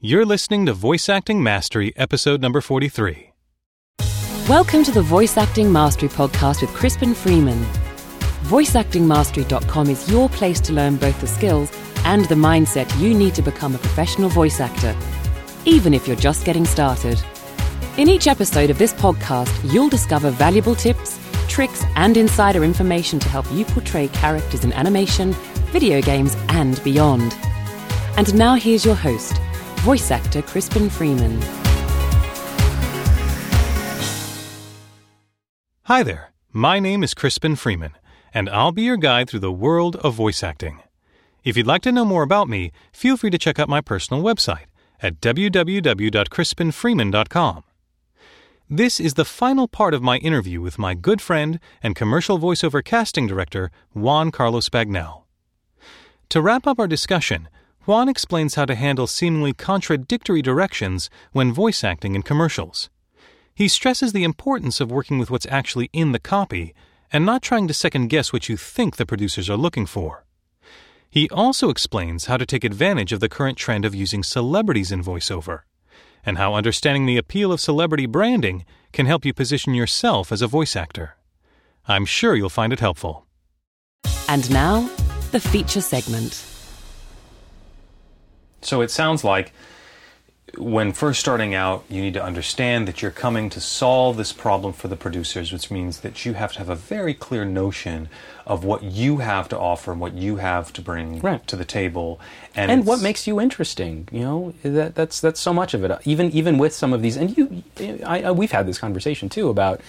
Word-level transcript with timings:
You're 0.00 0.24
listening 0.24 0.64
to 0.66 0.74
Voice 0.74 1.08
Acting 1.08 1.42
Mastery, 1.42 1.92
episode 1.96 2.40
number 2.40 2.60
43. 2.60 3.32
Welcome 4.48 4.84
to 4.84 4.92
the 4.92 5.02
Voice 5.02 5.36
Acting 5.36 5.72
Mastery 5.72 6.08
podcast 6.08 6.60
with 6.60 6.70
Crispin 6.70 7.14
Freeman. 7.14 7.60
VoiceActingMastery.com 8.44 9.90
is 9.90 10.08
your 10.08 10.28
place 10.28 10.60
to 10.60 10.72
learn 10.72 10.98
both 10.98 11.20
the 11.20 11.26
skills 11.26 11.72
and 12.04 12.26
the 12.26 12.36
mindset 12.36 12.96
you 13.00 13.12
need 13.12 13.34
to 13.34 13.42
become 13.42 13.74
a 13.74 13.78
professional 13.78 14.28
voice 14.28 14.60
actor, 14.60 14.94
even 15.64 15.92
if 15.92 16.06
you're 16.06 16.14
just 16.14 16.44
getting 16.44 16.64
started. 16.64 17.20
In 17.96 18.08
each 18.08 18.28
episode 18.28 18.70
of 18.70 18.78
this 18.78 18.92
podcast, 18.92 19.52
you'll 19.72 19.88
discover 19.88 20.30
valuable 20.30 20.76
tips, 20.76 21.18
tricks, 21.48 21.82
and 21.96 22.16
insider 22.16 22.62
information 22.62 23.18
to 23.18 23.28
help 23.28 23.50
you 23.50 23.64
portray 23.64 24.06
characters 24.06 24.62
in 24.62 24.72
animation, 24.74 25.32
video 25.72 26.00
games, 26.00 26.36
and 26.50 26.80
beyond. 26.84 27.36
And 28.16 28.32
now 28.36 28.54
here's 28.54 28.84
your 28.84 28.94
host, 28.94 29.40
voice 29.78 30.10
actor 30.10 30.42
Crispin 30.42 30.90
Freeman. 30.90 31.40
Hi 35.84 36.02
there, 36.02 36.32
my 36.52 36.80
name 36.80 37.04
is 37.04 37.14
Crispin 37.14 37.56
Freeman, 37.56 37.92
and 38.34 38.50
I'll 38.50 38.72
be 38.72 38.82
your 38.82 38.96
guide 38.96 39.30
through 39.30 39.38
the 39.40 39.52
world 39.52 39.94
of 39.96 40.14
voice 40.14 40.42
acting. 40.42 40.82
If 41.44 41.56
you'd 41.56 41.68
like 41.68 41.82
to 41.82 41.92
know 41.92 42.04
more 42.04 42.24
about 42.24 42.48
me, 42.48 42.72
feel 42.92 43.16
free 43.16 43.30
to 43.30 43.38
check 43.38 43.60
out 43.60 43.68
my 43.68 43.80
personal 43.80 44.22
website 44.22 44.64
at 45.00 45.20
www.crispinfreeman.com. 45.20 47.64
This 48.68 49.00
is 49.00 49.14
the 49.14 49.24
final 49.24 49.68
part 49.68 49.94
of 49.94 50.02
my 50.02 50.18
interview 50.18 50.60
with 50.60 50.78
my 50.78 50.94
good 50.94 51.22
friend 51.22 51.58
and 51.82 51.96
commercial 51.96 52.38
voiceover 52.38 52.84
casting 52.84 53.26
director, 53.26 53.70
Juan 53.94 54.30
Carlos 54.30 54.68
Bagnell. 54.68 55.22
To 56.28 56.42
wrap 56.42 56.66
up 56.66 56.78
our 56.78 56.86
discussion, 56.86 57.48
Juan 57.88 58.06
explains 58.06 58.54
how 58.54 58.66
to 58.66 58.74
handle 58.74 59.06
seemingly 59.06 59.54
contradictory 59.54 60.42
directions 60.42 61.08
when 61.32 61.54
voice 61.54 61.82
acting 61.82 62.14
in 62.14 62.20
commercials. 62.20 62.90
He 63.54 63.66
stresses 63.66 64.12
the 64.12 64.24
importance 64.24 64.78
of 64.78 64.92
working 64.92 65.18
with 65.18 65.30
what's 65.30 65.46
actually 65.46 65.88
in 65.94 66.12
the 66.12 66.18
copy 66.18 66.74
and 67.10 67.24
not 67.24 67.40
trying 67.40 67.66
to 67.66 67.72
second 67.72 68.08
guess 68.08 68.30
what 68.30 68.46
you 68.46 68.58
think 68.58 68.96
the 68.96 69.06
producers 69.06 69.48
are 69.48 69.56
looking 69.56 69.86
for. 69.86 70.26
He 71.08 71.30
also 71.30 71.70
explains 71.70 72.26
how 72.26 72.36
to 72.36 72.44
take 72.44 72.62
advantage 72.62 73.14
of 73.14 73.20
the 73.20 73.28
current 73.30 73.56
trend 73.56 73.86
of 73.86 73.94
using 73.94 74.22
celebrities 74.22 74.92
in 74.92 75.02
voiceover, 75.02 75.60
and 76.26 76.36
how 76.36 76.52
understanding 76.52 77.06
the 77.06 77.16
appeal 77.16 77.50
of 77.52 77.58
celebrity 77.58 78.04
branding 78.04 78.66
can 78.92 79.06
help 79.06 79.24
you 79.24 79.32
position 79.32 79.72
yourself 79.72 80.30
as 80.30 80.42
a 80.42 80.46
voice 80.46 80.76
actor. 80.76 81.16
I'm 81.86 82.04
sure 82.04 82.34
you'll 82.34 82.50
find 82.50 82.74
it 82.74 82.80
helpful. 82.80 83.26
And 84.28 84.50
now, 84.50 84.90
the 85.30 85.40
feature 85.40 85.80
segment. 85.80 86.47
So 88.60 88.80
it 88.80 88.90
sounds 88.90 89.24
like 89.24 89.52
when 90.56 90.92
first 90.92 91.20
starting 91.20 91.54
out, 91.54 91.84
you 91.88 92.00
need 92.00 92.14
to 92.14 92.22
understand 92.22 92.88
that 92.88 93.02
you're 93.02 93.10
coming 93.10 93.50
to 93.50 93.60
solve 93.60 94.16
this 94.16 94.32
problem 94.32 94.72
for 94.72 94.88
the 94.88 94.96
producers, 94.96 95.52
which 95.52 95.70
means 95.70 96.00
that 96.00 96.24
you 96.24 96.34
have 96.34 96.52
to 96.54 96.58
have 96.58 96.68
a 96.68 96.74
very 96.74 97.14
clear 97.14 97.44
notion 97.44 98.08
of 98.48 98.64
what 98.64 98.82
you 98.82 99.18
have 99.18 99.46
to 99.50 99.58
offer 99.58 99.92
and 99.92 100.00
what 100.00 100.14
you 100.14 100.36
have 100.36 100.72
to 100.72 100.80
bring 100.80 101.20
Right. 101.20 101.46
to 101.46 101.54
the 101.54 101.66
table, 101.66 102.18
and 102.56 102.86
what 102.86 103.00
makes 103.02 103.26
you 103.28 103.38
interesting 103.40 104.08
you 104.10 104.20
know? 104.20 104.54
That 104.62 104.94
that's 104.94 105.20
that's 105.20 105.38
so 105.38 105.52
much 105.52 105.74
of 105.74 105.84
it. 105.84 105.92
Even 106.04 106.30
even 106.32 106.56
with 106.58 106.74
some 106.74 106.92
of 106.94 107.02
these 107.02 107.16
and 107.16 107.36
you 107.36 107.62
I, 108.04 108.22
I, 108.22 108.30
we've 108.32 108.50
had 108.50 108.66
this 108.66 108.78
conversation 108.78 109.28
too 109.28 109.48
about 109.50 109.80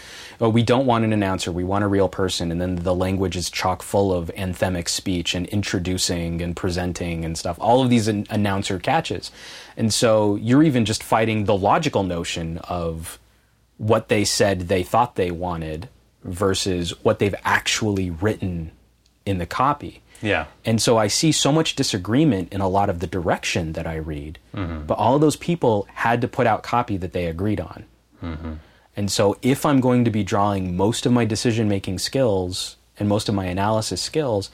oh, 0.42 0.50
we 0.50 0.62
don't 0.62 0.86
want 0.86 1.04
an 1.06 1.14
announcer 1.14 1.52
we 1.52 1.64
want 1.64 1.84
a 1.86 1.88
real 1.88 2.10
person. 2.10 2.52
And 2.52 2.60
then 2.62 2.76
the 2.76 2.94
language 2.94 3.36
is 3.38 3.50
chock 3.50 3.82
full 3.82 4.14
of 4.14 4.30
anthemic 4.38 4.90
speech 4.90 5.34
and 5.34 5.48
introducing 5.48 6.42
and 6.42 6.56
presenting 6.56 7.24
and 7.26 7.38
stuff. 7.38 7.58
All 7.60 7.82
of 7.82 7.90
these 7.90 8.08
an- 8.10 8.28
announcer 8.30 8.78
catches. 8.78 9.32
And 9.78 9.94
so 9.94 10.36
you're 10.36 10.64
even 10.64 10.84
just 10.86 11.02
fighting 11.02 11.46
the 11.46 11.56
logical 11.56 12.04
notion 12.04 12.58
of 12.60 13.18
what 13.78 14.10
they 14.10 14.26
said 14.26 14.68
they 14.68 14.84
thought 14.84 15.16
they 15.16 15.32
wanted 15.32 15.88
versus 16.24 16.92
what 17.04 17.20
they've 17.20 17.36
actually 17.44 18.10
written 18.10 18.72
in 19.26 19.38
the 19.38 19.46
copy 19.46 20.02
yeah, 20.22 20.46
and 20.66 20.82
so 20.82 20.98
I 20.98 21.08
see 21.08 21.32
so 21.32 21.52
much 21.52 21.76
disagreement 21.76 22.52
in 22.52 22.62
a 22.62 22.68
lot 22.68 22.90
of 22.90 23.00
the 23.00 23.08
direction 23.08 23.74
that 23.74 23.88
I 23.88 23.96
read. 23.96 24.40
Mm-hmm. 24.54 24.86
But 24.86 24.98
all 24.98 25.16
of 25.16 25.22
those 25.22 25.36
people 25.36 25.88
had 25.94 26.22
to 26.22 26.28
put 26.28 26.48
out 26.48 26.64
copy 26.64 26.98
that 26.98 27.14
they 27.14 27.26
agreed 27.26 27.62
on. 27.62 27.86
Mm-hmm. 28.24 28.54
And 28.98 29.12
so 29.12 29.38
if 29.42 29.66
I'm 29.66 29.80
going 29.80 30.04
to 30.06 30.12
be 30.12 30.24
drawing 30.24 30.76
most 30.76 31.06
of 31.06 31.14
my 31.14 31.24
decision 31.24 31.70
making 31.70 32.00
skills 32.00 32.76
and 32.98 33.08
most 33.08 33.30
of 33.30 33.36
my 33.36 33.46
analysis 33.46 34.02
skills, 34.02 34.50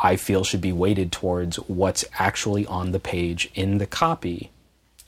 I 0.00 0.14
feel 0.16 0.44
should 0.44 0.60
be 0.60 0.72
weighted 0.72 1.10
towards 1.10 1.56
what's 1.56 2.04
actually 2.18 2.66
on 2.66 2.92
the 2.92 3.00
page 3.00 3.50
in 3.54 3.78
the 3.78 3.86
copy. 3.86 4.52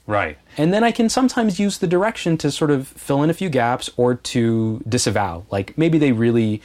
Right. 0.07 0.37
And 0.57 0.73
then 0.73 0.83
I 0.83 0.91
can 0.91 1.09
sometimes 1.09 1.59
use 1.59 1.77
the 1.77 1.87
direction 1.87 2.37
to 2.39 2.51
sort 2.51 2.71
of 2.71 2.87
fill 2.87 3.23
in 3.23 3.29
a 3.29 3.33
few 3.33 3.49
gaps 3.49 3.89
or 3.97 4.15
to 4.15 4.81
disavow. 4.87 5.45
Like 5.51 5.77
maybe 5.77 5.97
they 5.97 6.11
really 6.11 6.61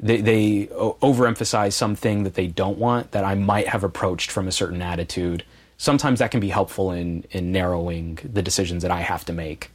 they, 0.00 0.20
they 0.20 0.66
overemphasize 0.66 1.74
something 1.74 2.24
that 2.24 2.34
they 2.34 2.48
don't 2.48 2.78
want 2.78 3.12
that 3.12 3.24
I 3.24 3.34
might 3.34 3.68
have 3.68 3.84
approached 3.84 4.30
from 4.30 4.48
a 4.48 4.52
certain 4.52 4.82
attitude. 4.82 5.44
Sometimes 5.76 6.18
that 6.18 6.30
can 6.30 6.40
be 6.40 6.48
helpful 6.48 6.90
in 6.90 7.24
in 7.30 7.52
narrowing 7.52 8.18
the 8.24 8.42
decisions 8.42 8.82
that 8.82 8.90
I 8.90 9.00
have 9.00 9.24
to 9.26 9.32
make 9.32 9.70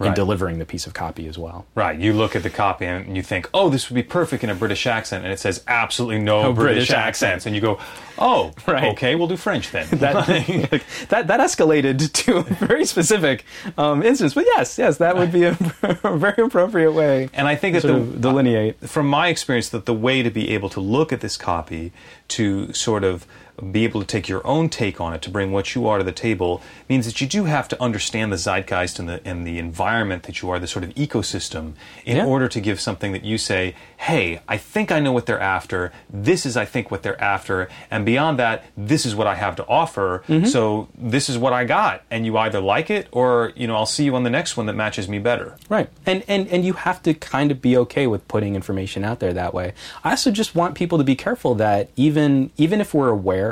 in 0.00 0.06
Right. 0.06 0.16
delivering 0.16 0.58
the 0.58 0.64
piece 0.64 0.86
of 0.86 0.94
copy 0.94 1.28
as 1.28 1.36
well. 1.36 1.66
Right, 1.74 1.98
you 1.98 2.14
look 2.14 2.34
at 2.34 2.42
the 2.42 2.48
copy 2.48 2.86
and 2.86 3.14
you 3.16 3.22
think, 3.22 3.48
"Oh, 3.52 3.68
this 3.68 3.90
would 3.90 3.94
be 3.94 4.02
perfect 4.02 4.42
in 4.42 4.48
a 4.48 4.54
British 4.54 4.86
accent," 4.86 5.24
and 5.24 5.32
it 5.32 5.38
says 5.38 5.62
absolutely 5.68 6.20
no, 6.20 6.42
No 6.44 6.52
British, 6.54 6.88
British 6.88 6.90
accents, 6.92 7.44
and 7.44 7.54
you 7.54 7.60
go, 7.60 7.78
"Oh, 8.18 8.52
Right. 8.66 8.84
okay, 8.92 9.14
we'll 9.14 9.26
do 9.28 9.36
French 9.36 9.70
then." 9.70 9.86
That, 10.00 10.26
that 11.10 11.26
that 11.26 11.40
escalated 11.40 12.10
to 12.24 12.38
a 12.38 12.42
very 12.42 12.86
specific 12.86 13.44
um, 13.76 14.02
instance, 14.02 14.32
but 14.32 14.46
yes, 14.46 14.78
yes, 14.78 14.96
that 14.96 15.16
would 15.16 15.30
be 15.32 15.44
a, 15.44 15.56
a 16.02 16.16
very 16.16 16.42
appropriate 16.42 16.92
way. 16.92 17.28
And 17.34 17.46
I 17.46 17.54
think 17.56 17.78
to 17.80 17.86
that 17.86 17.92
the, 17.92 18.18
delineate. 18.18 18.80
from 18.88 19.06
my 19.06 19.28
experience, 19.28 19.68
that 19.68 19.84
the 19.84 19.92
way 19.94 20.22
to 20.22 20.30
be 20.30 20.48
able 20.50 20.70
to 20.70 20.80
look 20.80 21.12
at 21.12 21.20
this 21.20 21.36
copy, 21.36 21.92
to 22.28 22.72
sort 22.72 23.04
of 23.04 23.26
be 23.60 23.84
able 23.84 24.00
to 24.00 24.06
take 24.06 24.28
your 24.28 24.46
own 24.46 24.68
take 24.68 25.00
on 25.00 25.12
it, 25.12 25.22
to 25.22 25.30
bring 25.30 25.52
what 25.52 25.74
you 25.74 25.86
are 25.86 25.98
to 25.98 26.04
the 26.04 26.12
table, 26.12 26.60
means 26.88 27.06
that 27.06 27.20
you 27.20 27.26
do 27.26 27.44
have 27.44 27.68
to 27.68 27.82
understand 27.82 28.32
the 28.32 28.36
zeitgeist 28.36 28.98
and 28.98 29.08
the 29.08 29.20
and 29.26 29.46
the 29.46 29.58
environment 29.58 30.24
that 30.24 30.42
you 30.42 30.50
are, 30.50 30.58
the 30.58 30.66
sort 30.66 30.84
of 30.84 30.90
ecosystem, 30.94 31.72
in 32.04 32.16
Yeah. 32.16 32.24
order 32.24 32.48
to 32.48 32.60
give 32.60 32.80
something 32.80 33.12
that 33.12 33.24
you 33.24 33.38
say, 33.38 33.74
"Hey, 33.98 34.40
I 34.48 34.56
think 34.56 34.90
I 34.90 35.00
know 35.00 35.12
what 35.12 35.26
they're 35.26 35.40
after. 35.40 35.92
This 36.08 36.44
is, 36.46 36.56
I 36.56 36.64
think, 36.64 36.90
what 36.90 37.02
they're 37.02 37.20
after, 37.22 37.68
and 37.90 38.04
beyond 38.04 38.38
that, 38.38 38.64
this 38.76 39.04
is 39.06 39.14
what 39.14 39.26
I 39.26 39.34
have 39.36 39.54
to 39.56 39.64
offer. 39.66 40.22
Mm-hmm. 40.28 40.46
So 40.46 40.88
this 40.96 41.28
is 41.28 41.36
what 41.38 41.52
I 41.52 41.64
got, 41.64 42.02
and 42.10 42.24
you 42.26 42.36
either 42.38 42.60
like 42.60 42.90
it, 42.90 43.08
or 43.12 43.52
you 43.56 43.66
know, 43.66 43.76
I'll 43.76 43.86
see 43.96 44.04
you 44.04 44.14
on 44.16 44.24
the 44.24 44.30
next 44.30 44.56
one 44.56 44.66
that 44.66 44.74
matches 44.74 45.08
me 45.08 45.18
better." 45.18 45.56
Right. 45.68 45.88
And, 46.06 46.22
and 46.28 46.48
and 46.48 46.64
you 46.64 46.72
have 46.74 47.02
to 47.02 47.14
kind 47.14 47.50
of 47.50 47.60
be 47.60 47.76
okay 47.84 48.06
with 48.06 48.26
putting 48.28 48.54
information 48.54 49.04
out 49.04 49.20
there 49.20 49.32
that 49.32 49.52
way. 49.54 49.72
I 50.04 50.10
also 50.10 50.30
just 50.30 50.54
want 50.54 50.74
people 50.74 50.98
to 50.98 51.04
be 51.04 51.16
careful 51.16 51.54
that 51.56 51.90
even 51.96 52.50
even 52.56 52.80
if 52.80 52.94
we're 52.94 53.08
aware 53.20 53.49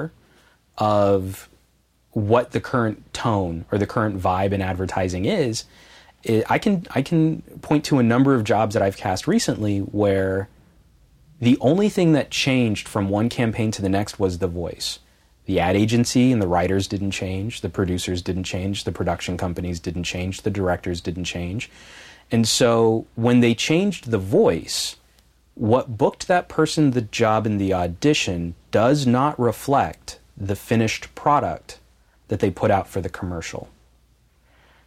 of 0.79 1.49
what 2.13 2.53
the 2.53 2.61
current 2.61 3.13
tone 3.13 3.67
or 3.71 3.79
the 3.79 3.87
current 3.87 4.21
vibe 4.21 4.53
in 4.53 4.63
advertising 4.63 5.27
is, 5.27 5.65
it, 6.23 6.45
I 6.51 6.59
can 6.59 6.87
I 6.91 7.03
can 7.03 7.43
point 7.63 7.85
to 7.87 7.99
a 7.99 8.03
number 8.03 8.35
of 8.35 8.45
jobs 8.45 8.75
that 8.75 8.83
I've 8.83 8.97
cast 8.97 9.27
recently 9.27 9.81
where 9.81 10.49
the 11.41 11.59
only 11.61 11.89
thing 11.89 12.13
that 12.13 12.31
changed 12.31 12.89
from 12.89 13.09
one 13.09 13.29
campaign 13.29 13.71
to 13.73 13.83
the 13.83 13.89
next 13.89 14.19
was 14.19 14.39
the 14.39 14.49
voice. 14.49 14.99
The 15.47 15.61
ad 15.61 15.77
agency 15.77 16.33
and 16.33 16.43
the 16.43 16.49
writers 16.49 16.89
didn't 16.89 17.13
change, 17.13 17.61
the 17.61 17.69
producers 17.69 18.21
didn't 18.21 18.45
change, 18.45 18.85
the 18.85 18.93
production 18.93 19.37
companies 19.37 19.81
didn't 19.81 20.05
change, 20.05 20.43
the 20.43 20.51
directors 20.51 21.01
didn't 21.01 21.25
change. 21.25 21.71
And 22.31 22.47
so 22.47 23.07
when 23.15 23.41
they 23.41 23.55
changed 23.55 24.11
the 24.11 24.19
voice, 24.19 24.97
what 25.55 25.97
booked 25.97 26.29
that 26.29 26.49
person 26.49 26.91
the 26.91 27.01
job 27.01 27.47
in 27.47 27.57
the 27.57 27.73
audition 27.73 28.55
does 28.71 29.07
not 29.07 29.39
reflect 29.41 30.19
the 30.39 30.57
finished 30.57 31.15
product 31.15 31.79
that 32.29 32.41
they 32.41 32.51
put 32.51 32.71
out 32.71 32.89
for 32.89 33.01
the 33.01 33.09
commercial. 33.09 33.69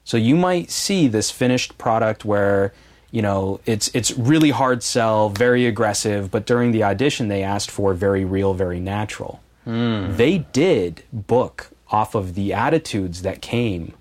So 0.04 0.18
you 0.18 0.36
might 0.36 0.72
see 0.72 1.08
this 1.08 1.30
finished 1.30 1.78
product 1.78 2.26
where, 2.26 2.74
you 3.12 3.22
know, 3.22 3.60
it's 3.66 3.90
it's 3.94 4.12
really 4.18 4.50
hard 4.52 4.82
sell, 4.84 5.30
very 5.30 5.66
aggressive, 5.68 6.32
but 6.32 6.46
during 6.46 6.72
the 6.72 6.84
audition 6.84 7.28
they 7.28 7.44
asked 7.44 7.70
for 7.70 7.94
very 7.94 8.26
real, 8.26 8.54
very 8.54 8.80
natural. 8.80 9.42
Hmm. 9.66 10.16
They 10.16 10.40
did 10.40 11.04
book 11.14 11.72
off 11.90 12.16
of 12.16 12.36
the 12.36 12.54
attitudes 12.54 13.22
that 13.22 13.42
came 13.42 13.94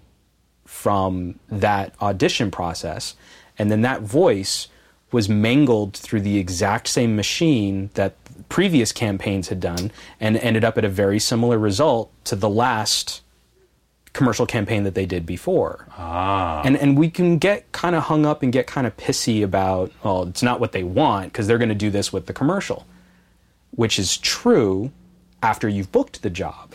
from 0.65 1.39
that 1.49 1.95
audition 2.01 2.51
process, 2.51 3.15
and 3.59 3.71
then 3.71 3.83
that 3.83 4.03
voice 4.03 4.69
was 5.13 5.29
mangled 5.29 5.95
through 5.97 6.21
the 6.21 6.39
exact 6.39 6.87
same 6.87 7.17
machine 7.17 7.91
that 7.95 8.20
previous 8.51 8.93
campaigns 8.93 9.49
had 9.49 9.61
done 9.61 9.91
and 10.21 10.37
ended 10.37 10.63
up 10.65 10.77
at 10.77 10.85
a 10.85 10.89
very 10.91 11.19
similar 11.19 11.59
result 11.59 12.13
to 12.25 12.37
the 12.37 12.51
last 12.51 13.23
commercial 14.13 14.45
campaign 14.45 14.83
that 14.83 14.95
they 14.95 15.07
did 15.07 15.25
before. 15.25 15.87
Ah. 15.97 16.61
And 16.65 16.77
and 16.77 16.99
we 16.99 17.09
can 17.11 17.39
get 17.39 17.71
kind 17.73 17.95
of 17.97 18.03
hung 18.05 18.27
up 18.27 18.43
and 18.43 18.53
get 18.53 18.67
kind 18.67 18.87
of 18.87 18.97
pissy 18.97 19.43
about, 19.43 19.93
well, 20.05 20.25
it's 20.25 20.43
not 20.43 20.61
what 20.61 20.73
they 20.73 20.83
want 20.85 21.33
because 21.33 21.47
they're 21.47 21.59
going 21.59 21.69
to 21.71 21.75
do 21.87 21.91
this 21.91 22.13
with 22.13 22.27
the 22.27 22.33
commercial, 22.35 22.85
which 23.71 23.99
is 23.99 24.19
true 24.19 24.91
after 25.43 25.69
you've 25.69 25.93
booked 25.93 26.23
the 26.23 26.31
job. 26.31 26.75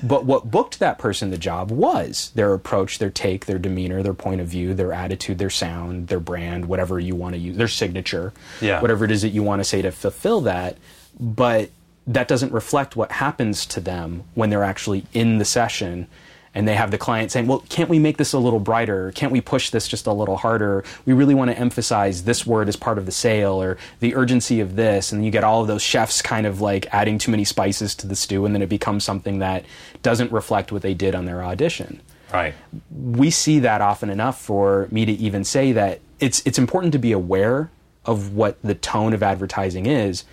But 0.00 0.26
what 0.26 0.48
booked 0.48 0.78
that 0.78 0.98
person 0.98 1.30
the 1.30 1.38
job 1.38 1.72
was 1.72 2.30
their 2.36 2.52
approach, 2.54 2.98
their 3.00 3.10
take, 3.10 3.46
their 3.46 3.58
demeanor, 3.58 4.00
their 4.02 4.14
point 4.14 4.40
of 4.40 4.46
view, 4.46 4.72
their 4.72 4.92
attitude, 4.92 5.38
their 5.38 5.50
sound, 5.50 6.06
their 6.06 6.20
brand, 6.20 6.66
whatever 6.66 7.00
you 7.00 7.16
want 7.16 7.34
to 7.34 7.40
use, 7.40 7.56
their 7.56 7.66
signature, 7.66 8.32
Yeah. 8.60 8.80
whatever 8.80 9.04
it 9.04 9.10
is 9.10 9.22
that 9.22 9.30
you 9.30 9.42
want 9.42 9.58
to 9.58 9.64
say 9.64 9.82
to 9.82 9.90
fulfill 9.90 10.42
that. 10.42 10.76
But 11.20 11.70
that 12.06 12.28
doesn't 12.28 12.52
reflect 12.52 12.96
what 12.96 13.12
happens 13.12 13.66
to 13.66 13.80
them 13.80 14.24
when 14.34 14.50
they're 14.50 14.64
actually 14.64 15.04
in 15.12 15.38
the 15.38 15.44
session 15.44 16.06
and 16.54 16.66
they 16.66 16.74
have 16.74 16.90
the 16.90 16.98
client 16.98 17.30
saying, 17.30 17.46
Well, 17.46 17.62
can't 17.68 17.88
we 17.90 17.98
make 17.98 18.16
this 18.16 18.32
a 18.32 18.38
little 18.38 18.58
brighter? 18.58 19.12
Can't 19.12 19.30
we 19.30 19.40
push 19.40 19.70
this 19.70 19.86
just 19.86 20.06
a 20.06 20.12
little 20.12 20.38
harder? 20.38 20.82
We 21.04 21.12
really 21.12 21.34
want 21.34 21.50
to 21.50 21.58
emphasize 21.58 22.24
this 22.24 22.46
word 22.46 22.68
as 22.68 22.76
part 22.76 22.98
of 22.98 23.06
the 23.06 23.12
sale 23.12 23.62
or 23.62 23.76
the 24.00 24.14
urgency 24.14 24.60
of 24.60 24.74
this. 24.74 25.12
And 25.12 25.24
you 25.24 25.30
get 25.30 25.44
all 25.44 25.60
of 25.60 25.68
those 25.68 25.82
chefs 25.82 26.22
kind 26.22 26.46
of 26.46 26.60
like 26.60 26.86
adding 26.92 27.18
too 27.18 27.30
many 27.30 27.44
spices 27.44 27.94
to 27.96 28.06
the 28.06 28.16
stew, 28.16 28.44
and 28.44 28.54
then 28.54 28.62
it 28.62 28.68
becomes 28.68 29.04
something 29.04 29.38
that 29.38 29.64
doesn't 30.02 30.32
reflect 30.32 30.72
what 30.72 30.82
they 30.82 30.94
did 30.94 31.14
on 31.14 31.26
their 31.26 31.44
audition 31.44 32.00
Right. 32.32 32.54
we 32.90 33.30
see 33.30 33.60
that 33.60 33.80
often 33.80 34.10
enough 34.10 34.40
for 34.40 34.88
me 34.90 35.06
to 35.06 35.12
even 35.12 35.44
say 35.44 35.72
that 35.72 36.00
it's 36.20 36.42
it's 36.44 36.58
important 36.58 36.92
to 36.92 36.98
be 36.98 37.12
aware 37.12 37.70
of 38.04 38.34
what 38.34 38.60
the 38.62 38.74
tone 38.74 39.14
of 39.14 39.22
advertising 39.22 39.86
is 39.86 40.24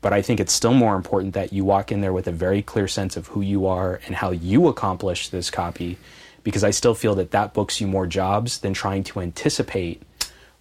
but 0.00 0.12
I 0.12 0.22
think 0.22 0.40
it's 0.40 0.52
still 0.52 0.74
more 0.74 0.96
important 0.96 1.34
that 1.34 1.52
you 1.52 1.64
walk 1.64 1.92
in 1.92 2.00
there 2.00 2.12
with 2.12 2.26
a 2.26 2.32
very 2.32 2.62
clear 2.62 2.88
sense 2.88 3.16
of 3.16 3.28
who 3.28 3.40
you 3.40 3.66
are 3.66 4.00
and 4.06 4.16
how 4.16 4.30
you 4.30 4.68
accomplish 4.68 5.28
this 5.28 5.50
copy 5.50 5.98
because 6.42 6.64
I 6.64 6.70
still 6.70 6.94
feel 6.94 7.14
that 7.16 7.32
that 7.32 7.52
books 7.52 7.80
you 7.80 7.86
more 7.86 8.06
jobs 8.06 8.58
than 8.58 8.72
trying 8.72 9.04
to 9.04 9.20
anticipate 9.20 10.02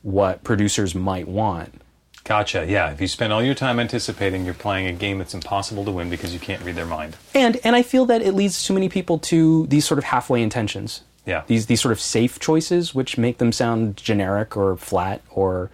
what 0.02 0.44
producers 0.44 0.94
might 0.94 1.28
want. 1.28 1.82
Gotcha. 2.24 2.66
Yeah. 2.68 2.92
If 2.92 3.02
you 3.02 3.08
spend 3.08 3.34
all 3.34 3.44
your 3.44 3.56
time 3.56 3.80
anticipating, 3.80 4.46
you're 4.46 4.54
playing 4.54 4.88
a 4.88 4.94
game 4.94 5.18
that's 5.18 5.34
impossible 5.34 5.84
to 5.86 5.92
win 5.92 6.10
because 6.10 6.34
you 6.34 6.40
can't 6.40 6.64
read 6.64 6.76
their 6.76 6.86
mind. 6.86 7.18
And 7.34 7.60
and 7.64 7.76
I 7.76 7.82
feel 7.82 8.06
that 8.06 8.22
it 8.22 8.34
leads 8.34 8.64
too 8.64 8.74
many 8.74 8.88
people 8.88 9.18
to 9.20 9.66
these 9.68 9.86
sort 9.86 9.98
of 9.98 10.04
halfway 10.04 10.44
intentions. 10.44 11.02
Yeah. 11.26 11.44
These 11.48 11.66
these 11.66 11.82
sort 11.82 11.92
of 11.92 12.00
safe 12.00 12.40
choices 12.40 12.94
which 12.94 13.18
make 13.18 13.40
them 13.40 13.52
sound 13.52 13.98
generic 13.98 14.56
or 14.56 14.78
flat 14.78 15.22
or 15.32 15.72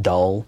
dull. 0.00 0.46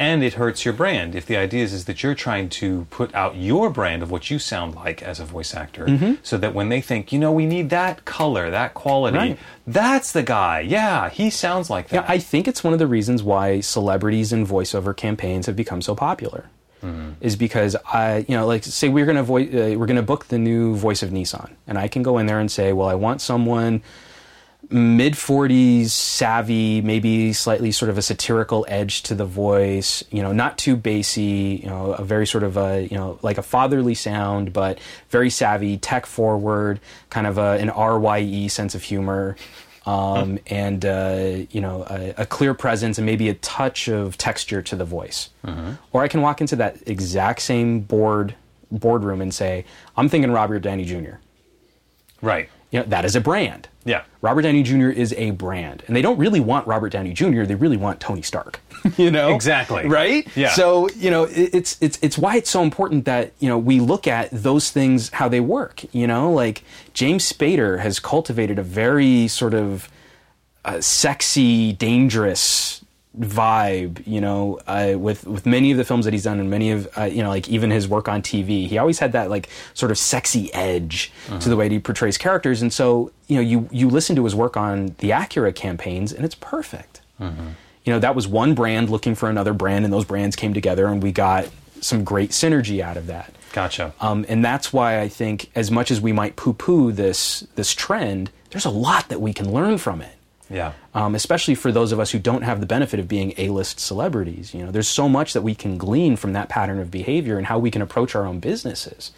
And 0.00 0.22
it 0.22 0.34
hurts 0.34 0.64
your 0.64 0.74
brand 0.74 1.16
if 1.16 1.26
the 1.26 1.36
idea 1.36 1.64
is, 1.64 1.72
is 1.72 1.86
that 1.86 2.04
you're 2.04 2.14
trying 2.14 2.48
to 2.50 2.86
put 2.90 3.12
out 3.16 3.34
your 3.34 3.68
brand 3.68 4.00
of 4.02 4.12
what 4.12 4.30
you 4.30 4.38
sound 4.38 4.76
like 4.76 5.02
as 5.02 5.18
a 5.18 5.24
voice 5.24 5.54
actor 5.54 5.86
Mm-hmm. 5.86 6.12
so 6.22 6.38
that 6.38 6.54
when 6.54 6.68
they 6.68 6.80
think, 6.80 7.12
you 7.12 7.18
know, 7.18 7.32
we 7.32 7.46
need 7.46 7.70
that 7.70 8.04
color, 8.04 8.48
that 8.50 8.74
quality, 8.74 9.18
Right. 9.18 9.38
that's 9.66 10.12
the 10.12 10.22
guy. 10.22 10.60
Yeah, 10.60 11.10
he 11.10 11.30
sounds 11.30 11.68
like 11.68 11.88
that 11.88 12.04
Yeah. 12.04 12.12
I 12.14 12.18
think 12.18 12.46
it's 12.46 12.62
one 12.62 12.72
of 12.72 12.78
the 12.78 12.86
reasons 12.86 13.24
why 13.24 13.58
celebrities 13.60 14.32
and 14.32 14.46
voiceover 14.46 14.96
campaigns 14.96 15.46
have 15.46 15.56
become 15.56 15.82
so 15.82 15.94
popular. 15.96 16.44
Is 17.20 17.34
because 17.34 17.74
I, 17.92 18.24
you 18.28 18.36
know, 18.36 18.46
like 18.46 18.62
say 18.62 18.88
we're 18.88 19.04
gonna 19.04 19.24
vo- 19.24 19.38
uh, 19.38 19.76
we're 19.76 19.86
gonna 19.86 20.00
book 20.00 20.28
the 20.28 20.38
new 20.38 20.76
voice 20.76 21.02
of 21.02 21.10
Nissan, 21.10 21.50
and 21.66 21.76
I 21.76 21.88
can 21.88 22.04
go 22.04 22.18
in 22.18 22.26
there 22.26 22.38
and 22.38 22.48
say, 22.48 22.72
well, 22.72 22.86
I 22.88 22.94
want 22.94 23.20
someone 23.20 23.82
mid 24.70 25.14
40s, 25.14 25.88
savvy, 25.88 26.80
maybe 26.80 27.32
slightly 27.32 27.72
sort 27.72 27.88
of 27.90 27.96
a 27.96 28.02
satirical 28.02 28.66
edge 28.68 29.02
to 29.04 29.14
the 29.14 29.24
voice, 29.24 30.04
you 30.10 30.22
know, 30.22 30.32
not 30.32 30.58
too 30.58 30.76
bassy, 30.76 31.60
you 31.62 31.68
know, 31.68 31.92
a 31.92 32.04
very 32.04 32.26
sort 32.26 32.44
of 32.44 32.56
a, 32.56 32.86
you 32.90 32.96
know, 32.96 33.18
like 33.22 33.38
a 33.38 33.42
fatherly 33.42 33.94
sound, 33.94 34.52
but 34.52 34.78
very 35.08 35.30
savvy, 35.30 35.78
tech 35.78 36.06
forward, 36.06 36.80
kind 37.10 37.26
of 37.26 37.38
a, 37.38 37.58
an 37.58 37.70
wry 37.70 38.46
sense 38.48 38.74
of 38.74 38.82
humor. 38.82 39.36
Um, 39.86 40.38
and 40.48 40.84
uh, 40.84 41.46
you 41.50 41.62
know 41.62 41.86
a, 41.88 42.12
a 42.18 42.26
clear 42.26 42.52
presence 42.52 42.98
and 42.98 43.06
maybe 43.06 43.30
a 43.30 43.34
touch 43.34 43.88
of 43.88 44.18
texture 44.18 44.60
to 44.60 44.76
the 44.76 44.84
voice, 44.84 45.30
or 45.92 46.02
I 46.02 46.08
can 46.08 46.20
walk 46.20 46.42
into 46.42 46.56
that 46.56 46.76
exact 46.86 47.40
same 47.40 47.80
board 47.80 48.34
boardroom 48.70 49.22
and 49.22 49.32
say, 49.32 49.64
"I'm 49.96 50.10
thinking 50.10 50.30
Robert 50.30 50.58
Downey 50.58 50.84
Jr." 50.84 51.14
right. 52.20 52.50
You 52.70 52.80
know 52.80 52.86
that 52.88 53.06
is 53.06 53.16
a 53.16 53.20
brand. 53.22 53.68
Yeah. 53.88 54.02
Robert 54.20 54.42
Downey 54.42 54.62
Jr. 54.62 54.88
is 54.90 55.12
a 55.14 55.30
brand, 55.32 55.82
and 55.86 55.96
they 55.96 56.02
don't 56.02 56.18
really 56.18 56.40
want 56.40 56.66
Robert 56.66 56.90
Downey 56.90 57.12
Jr. 57.14 57.44
They 57.44 57.54
really 57.54 57.76
want 57.76 58.00
Tony 58.00 58.22
Stark. 58.22 58.60
you 58.96 59.10
know, 59.10 59.34
Exactly. 59.34 59.86
right? 59.88 60.26
Yeah. 60.36 60.50
So 60.50 60.88
you 60.90 61.10
know, 61.10 61.24
it, 61.24 61.54
it's 61.54 61.76
it's 61.80 61.98
it's 62.02 62.16
why 62.18 62.36
it's 62.36 62.50
so 62.50 62.62
important 62.62 63.04
that 63.06 63.32
you 63.40 63.48
know 63.48 63.58
we 63.58 63.80
look 63.80 64.06
at 64.06 64.28
those 64.30 64.70
things 64.70 65.10
how 65.10 65.28
they 65.28 65.40
work. 65.40 65.82
You 65.94 66.06
know, 66.06 66.30
like 66.32 66.62
James 66.94 67.30
Spader 67.32 67.80
has 67.80 67.98
cultivated 67.98 68.58
a 68.58 68.62
very 68.62 69.26
sort 69.28 69.54
of 69.54 69.88
uh, 70.64 70.80
sexy, 70.80 71.72
dangerous 71.72 72.77
vibe. 73.18 74.06
You 74.06 74.20
know, 74.20 74.58
uh, 74.66 74.94
with 74.98 75.26
with 75.26 75.46
many 75.46 75.70
of 75.70 75.76
the 75.76 75.84
films 75.84 76.04
that 76.04 76.14
he's 76.14 76.24
done, 76.24 76.40
and 76.40 76.50
many 76.50 76.70
of 76.70 76.88
uh, 76.96 77.04
you 77.04 77.22
know, 77.22 77.28
like 77.28 77.48
even 77.48 77.70
his 77.70 77.88
work 77.88 78.08
on 78.08 78.22
TV, 78.22 78.66
he 78.66 78.78
always 78.78 78.98
had 78.98 79.12
that 79.12 79.30
like 79.30 79.48
sort 79.74 79.90
of 79.90 79.98
sexy 79.98 80.52
edge 80.54 81.12
to 81.40 81.48
the 81.48 81.56
way 81.56 81.68
he 81.68 81.78
portrays 81.78 82.18
characters. 82.18 82.62
And 82.62 82.72
so, 82.72 83.10
you 83.26 83.36
know, 83.36 83.42
you 83.42 83.68
you 83.70 83.88
listen 83.88 84.16
to 84.16 84.24
his 84.24 84.34
work 84.34 84.56
on 84.56 84.94
the 84.98 85.10
Acura 85.10 85.54
campaigns, 85.54 86.12
and 86.12 86.24
it's 86.24 86.34
perfect. 86.36 87.00
You 87.84 87.94
know, 87.94 88.00
that 88.00 88.14
was 88.14 88.28
one 88.28 88.54
brand 88.54 88.90
looking 88.90 89.14
for 89.14 89.30
another 89.30 89.54
brand, 89.54 89.84
and 89.84 89.92
those 89.92 90.04
brands 90.04 90.36
came 90.36 90.52
together, 90.52 90.86
and 90.86 91.02
we 91.02 91.10
got 91.10 91.48
some 91.80 92.04
great 92.04 92.30
synergy 92.30 92.80
out 92.80 92.96
of 92.96 93.06
that. 93.06 93.32
Gotcha. 93.52 93.94
Um, 94.00 94.26
and 94.28 94.44
that's 94.44 94.72
why 94.72 95.00
I 95.00 95.08
think, 95.08 95.50
as 95.54 95.70
much 95.70 95.90
as 95.90 96.00
we 96.00 96.12
might 96.12 96.36
poo-poo 96.36 96.92
this 96.92 97.46
this 97.54 97.72
trend, 97.72 98.30
there's 98.50 98.66
a 98.66 98.70
lot 98.70 99.08
that 99.08 99.20
we 99.20 99.32
can 99.32 99.50
learn 99.50 99.78
from 99.78 100.02
it 100.02 100.17
yeah. 100.50 100.72
um, 100.94 101.14
especially 101.14 101.54
for 101.54 101.72
those 101.72 101.92
of 101.92 102.00
us 102.00 102.10
who 102.10 102.18
don't 102.18 102.42
have 102.42 102.60
the 102.60 102.66
benefit 102.66 103.00
of 103.00 103.08
being 103.08 103.34
A-list 103.36 103.80
celebrities. 103.80 104.54
You 104.54 104.64
know, 104.64 104.70
there's 104.70 104.88
so 104.88 105.08
much 105.08 105.32
that 105.32 105.42
we 105.42 105.54
can 105.54 105.78
glean 105.78 106.16
from 106.16 106.32
that 106.32 106.48
pattern 106.48 106.78
of 106.78 106.90
behavior 106.90 107.38
and 107.38 107.46
how 107.46 107.58
we 107.58 107.70
can 107.70 107.82
approach 107.82 108.14
our 108.14 108.26
own 108.26 108.40
businesses, 108.40 109.12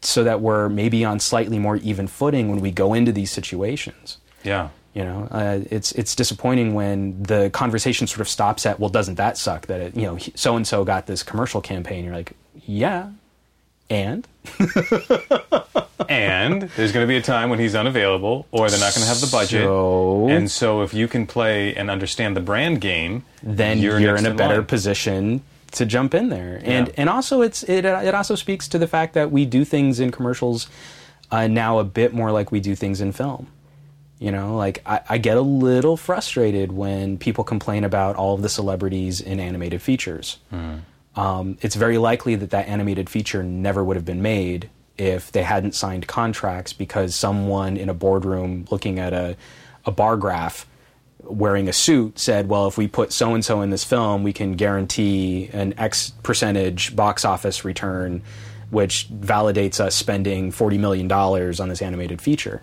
so 0.00 0.24
that 0.24 0.40
we're 0.40 0.68
maybe 0.68 1.04
on 1.04 1.20
slightly 1.20 1.58
more 1.58 1.76
even 1.76 2.06
footing 2.06 2.48
when 2.48 2.60
we 2.60 2.70
go 2.70 2.94
into 2.94 3.12
these 3.12 3.30
situations. 3.30 4.18
Yeah. 4.44 4.68
You 4.94 5.04
know, 5.04 5.28
uh, 5.30 5.60
it's 5.70 5.92
it's 5.92 6.16
disappointing 6.16 6.74
when 6.74 7.22
the 7.22 7.50
conversation 7.50 8.06
sort 8.06 8.20
of 8.20 8.28
stops 8.28 8.66
at, 8.66 8.80
well, 8.80 8.88
doesn't 8.88 9.14
that 9.16 9.36
suck 9.36 9.66
that 9.66 9.80
it, 9.80 9.96
you 9.96 10.02
know 10.02 10.18
so 10.34 10.56
and 10.56 10.66
so 10.66 10.84
got 10.84 11.06
this 11.06 11.22
commercial 11.22 11.60
campaign? 11.60 12.04
You're 12.04 12.14
like, 12.14 12.32
yeah, 12.66 13.10
and 13.90 14.26
and 16.08 16.62
there's 16.76 16.92
going 16.92 17.04
to 17.04 17.08
be 17.08 17.16
a 17.16 17.22
time 17.22 17.50
when 17.50 17.58
he's 17.58 17.74
unavailable 17.74 18.46
or 18.50 18.68
they're 18.70 18.80
not 18.80 18.94
going 18.94 19.02
to 19.02 19.08
have 19.08 19.20
the 19.20 19.28
budget. 19.30 19.64
So- 19.64 20.28
and 20.28 20.50
so 20.50 20.82
if 20.82 20.92
you 20.94 21.06
can 21.08 21.26
play 21.26 21.74
and 21.74 21.90
understand 21.90 22.36
the 22.36 22.40
brand 22.40 22.80
game, 22.80 23.24
then 23.42 23.78
you're, 23.78 23.98
you're, 24.00 24.16
in 24.16 24.26
a 24.26 24.34
better 24.34 24.56
line. 24.56 24.64
position 24.66 25.42
to 25.72 25.84
jump 25.84 26.14
in 26.14 26.28
there. 26.30 26.60
And 26.64 26.88
Yeah. 26.88 26.94
and 26.96 27.08
also 27.10 27.42
it's 27.42 27.62
it 27.64 27.84
it 27.84 28.14
also 28.14 28.34
speaks 28.34 28.68
to 28.68 28.78
the 28.78 28.86
fact 28.86 29.12
that 29.14 29.30
we 29.30 29.44
do 29.44 29.64
things 29.64 30.00
in 30.00 30.10
commercials 30.10 30.68
uh, 31.30 31.46
now 31.46 31.78
a 31.78 31.84
bit 31.84 32.14
more 32.14 32.32
like 32.32 32.50
we 32.50 32.58
do 32.60 32.74
things 32.74 33.00
in 33.02 33.12
film. 33.12 33.48
You 34.18 34.32
know, 34.32 34.56
like 34.56 34.82
I, 34.86 35.00
I 35.10 35.18
get 35.18 35.36
a 35.36 35.42
little 35.42 35.96
frustrated 35.96 36.72
when 36.72 37.18
people 37.18 37.44
complain 37.44 37.84
about 37.84 38.16
all 38.16 38.34
of 38.34 38.42
the 38.42 38.48
celebrities 38.48 39.20
in 39.20 39.38
animated 39.38 39.80
features. 39.82 40.38
Um, 41.16 41.58
it's 41.60 41.74
very 41.74 41.98
likely 41.98 42.34
that 42.36 42.50
that 42.50 42.66
animated 42.68 43.10
feature 43.10 43.42
never 43.42 43.82
would 43.84 43.96
have 43.96 44.04
been 44.04 44.22
made 44.22 44.70
if 44.98 45.32
they 45.32 45.44
hadn't 45.44 45.74
signed 45.74 46.06
contracts 46.06 46.72
because 46.72 47.14
someone 47.14 47.76
in 47.76 47.88
a 47.88 47.94
boardroom 47.94 48.66
looking 48.70 48.98
at 48.98 49.12
a, 49.12 49.36
a 49.86 49.90
bar 49.90 50.16
graph 50.16 50.66
wearing 51.22 51.68
a 51.68 51.72
suit 51.72 52.18
said, 52.18 52.48
well, 52.48 52.66
if 52.66 52.76
we 52.76 52.88
put 52.88 53.12
so 53.12 53.34
and 53.34 53.44
so 53.44 53.60
in 53.60 53.70
this 53.70 53.84
film, 53.84 54.22
we 54.22 54.32
can 54.32 54.52
guarantee 54.52 55.48
an 55.52 55.74
X 55.78 56.10
percentage 56.22 56.94
box 56.94 57.24
office 57.24 57.64
return, 57.64 58.22
which 58.70 59.08
validates 59.10 59.80
us 59.80 59.94
spending 59.94 60.52
$40 60.52 60.78
million 60.78 61.10
on 61.10 61.68
this 61.68 61.82
animated 61.82 62.20
feature. 62.20 62.62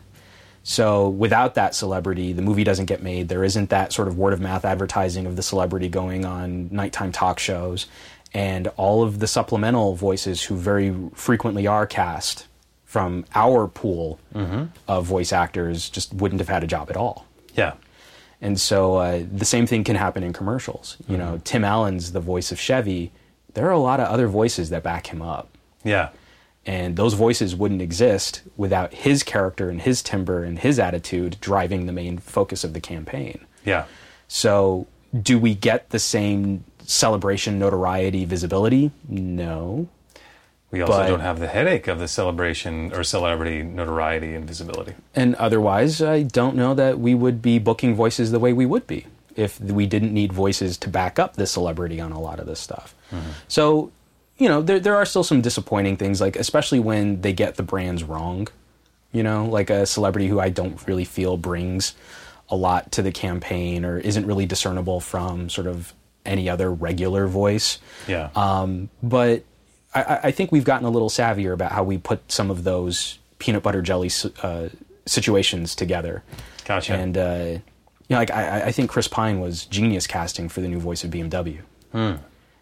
So 0.67 1.09
without 1.09 1.53
that 1.55 1.75
celebrity, 1.75 2.33
the 2.33 2.41
movie 2.41 2.63
doesn't 2.63 2.87
get 2.87 3.03
made. 3.03 3.29
There 3.29 3.43
isn't 3.43 3.69
that 3.69 3.93
sort 3.93 4.07
of 4.07 4.17
word 4.17 4.33
of 4.33 4.41
mouth 4.41 4.65
advertising 4.65 5.27
of 5.27 5.35
the 5.35 5.43
celebrity 5.43 5.89
going 5.89 6.25
on 6.25 6.69
nighttime 6.71 7.11
talk 7.11 7.37
shows. 7.37 7.85
And 8.35 8.67
all 8.75 9.01
of 9.01 9.19
the 9.19 9.27
supplemental 9.27 9.95
voices 9.95 10.43
who 10.43 10.57
very 10.57 10.93
frequently 11.13 11.67
are 11.67 11.87
cast 11.87 12.47
from 12.83 13.23
our 13.33 13.65
pool 13.69 14.19
of 14.89 15.05
voice 15.05 15.31
actors 15.31 15.89
just 15.89 16.13
wouldn't 16.13 16.41
have 16.41 16.49
had 16.49 16.61
a 16.61 16.67
job 16.67 16.89
at 16.89 16.97
all. 16.97 17.25
Yeah. 17.53 17.75
And 18.41 18.59
so 18.59 18.97
uh, 18.97 19.23
the 19.31 19.45
same 19.45 19.65
thing 19.65 19.85
can 19.85 19.95
happen 19.95 20.21
in 20.21 20.33
commercials. 20.33 20.97
You 21.07 21.15
know, 21.15 21.39
Tim 21.45 21.63
Allen's 21.63 22.11
the 22.11 22.19
voice 22.19 22.51
of 22.51 22.59
Chevy. 22.59 23.13
There 23.53 23.65
are 23.67 23.71
a 23.71 23.79
lot 23.79 24.01
of 24.01 24.07
other 24.07 24.27
voices 24.27 24.69
that 24.69 24.83
back 24.83 25.07
him 25.07 25.21
up. 25.21 25.57
Yeah. 25.85 26.09
And 26.65 26.97
those 26.97 27.13
voices 27.13 27.55
wouldn't 27.55 27.81
exist 27.81 28.41
without 28.57 28.93
his 28.93 29.23
character 29.23 29.69
and 29.69 29.81
his 29.81 30.03
timbre 30.03 30.43
and 30.43 30.59
his 30.59 30.77
attitude 30.77 31.37
driving 31.39 31.85
the 31.85 31.93
main 31.93 32.17
focus 32.17 32.65
of 32.65 32.73
the 32.73 32.81
campaign. 32.81 33.45
Yeah. 33.63 33.85
So, 34.27 34.87
do 35.21 35.39
we 35.39 35.55
get 35.55 35.91
the 35.91 35.99
same 35.99 36.65
celebration, 36.87 37.59
notoriety, 37.59 38.25
visibility? 38.25 38.91
No. 39.07 39.87
We 40.71 40.81
also 40.81 40.97
But- 40.97 41.07
don't 41.07 41.19
have 41.21 41.39
the 41.39 41.47
headache 41.47 41.87
of 41.87 41.99
the 41.99 42.07
celebration 42.07 42.91
or 42.93 43.03
celebrity 43.03 43.63
notoriety 43.63 44.33
and 44.35 44.45
visibility. 44.45 44.93
And 45.15 45.35
otherwise, 45.35 46.01
I 46.01 46.23
don't 46.23 46.55
know 46.55 46.73
that 46.73 46.99
we 46.99 47.13
would 47.15 47.41
be 47.41 47.59
booking 47.59 47.95
voices 47.95 48.31
the 48.31 48.39
way 48.39 48.51
we 48.53 48.65
would 48.65 48.85
be 48.87 49.05
if 49.35 49.59
we 49.59 49.85
didn't 49.85 50.13
need 50.13 50.33
voices 50.33 50.77
to 50.79 50.89
back 50.89 51.19
up 51.19 51.35
the 51.35 51.45
celebrity 51.47 51.99
on 52.01 52.11
a 52.11 52.19
lot 52.19 52.39
of 52.39 52.45
this 52.45 52.59
stuff. 52.59 52.93
Mm-hmm. 53.13 53.29
So, 53.47 53.91
you 54.37 54.49
know, 54.49 54.61
there, 54.61 54.79
there 54.79 54.95
are 54.95 55.05
still 55.05 55.23
some 55.23 55.41
disappointing 55.41 55.97
things, 55.97 56.19
like 56.19 56.35
especially 56.35 56.79
when 56.79 57.21
they 57.21 57.31
get 57.33 57.55
the 57.55 57.63
brands 57.63 58.03
wrong. 58.03 58.47
you 59.11 59.23
know, 59.23 59.45
like 59.45 59.69
a 59.69 59.85
celebrity 59.85 60.27
who 60.27 60.41
I 60.41 60.49
don't 60.49 60.85
really 60.87 61.05
feel 61.05 61.37
brings 61.37 61.93
a 62.49 62.55
lot 62.57 62.91
to 62.91 63.01
the 63.01 63.13
campaign 63.13 63.85
or 63.85 63.97
isn't 63.97 64.25
really 64.25 64.45
discernible 64.45 64.99
from 64.99 65.49
sort 65.49 65.67
of 65.67 65.93
any 66.25 66.49
other 66.49 66.71
regular 66.71 67.27
voice. 67.27 67.79
Yeah. 68.07 68.29
Um, 68.35 68.89
but 69.01 69.43
I, 69.93 70.19
I 70.23 70.31
think 70.31 70.51
we've 70.51 70.63
gotten 70.63 70.85
a 70.85 70.89
little 70.89 71.09
savvier 71.09 71.53
about 71.53 71.71
how 71.71 71.83
we 71.83 71.97
put 71.97 72.31
some 72.31 72.51
of 72.51 72.63
those 72.63 73.19
peanut 73.39 73.63
butter 73.63 73.81
jelly 73.81 74.11
uh, 74.43 74.69
situations 75.05 75.75
together. 75.75 76.23
Gotcha. 76.65 76.93
And 76.95 77.17
uh, 77.17 77.45
you 77.47 77.61
know, 78.09 78.17
like 78.17 78.31
I, 78.31 78.65
I 78.65 78.71
think 78.71 78.89
Chris 78.89 79.07
Pine 79.07 79.39
was 79.39 79.65
genius 79.65 80.07
casting 80.07 80.49
for 80.49 80.61
the 80.61 80.67
new 80.67 80.79
voice 80.79 81.03
of 81.03 81.11
BMW. 81.11 81.59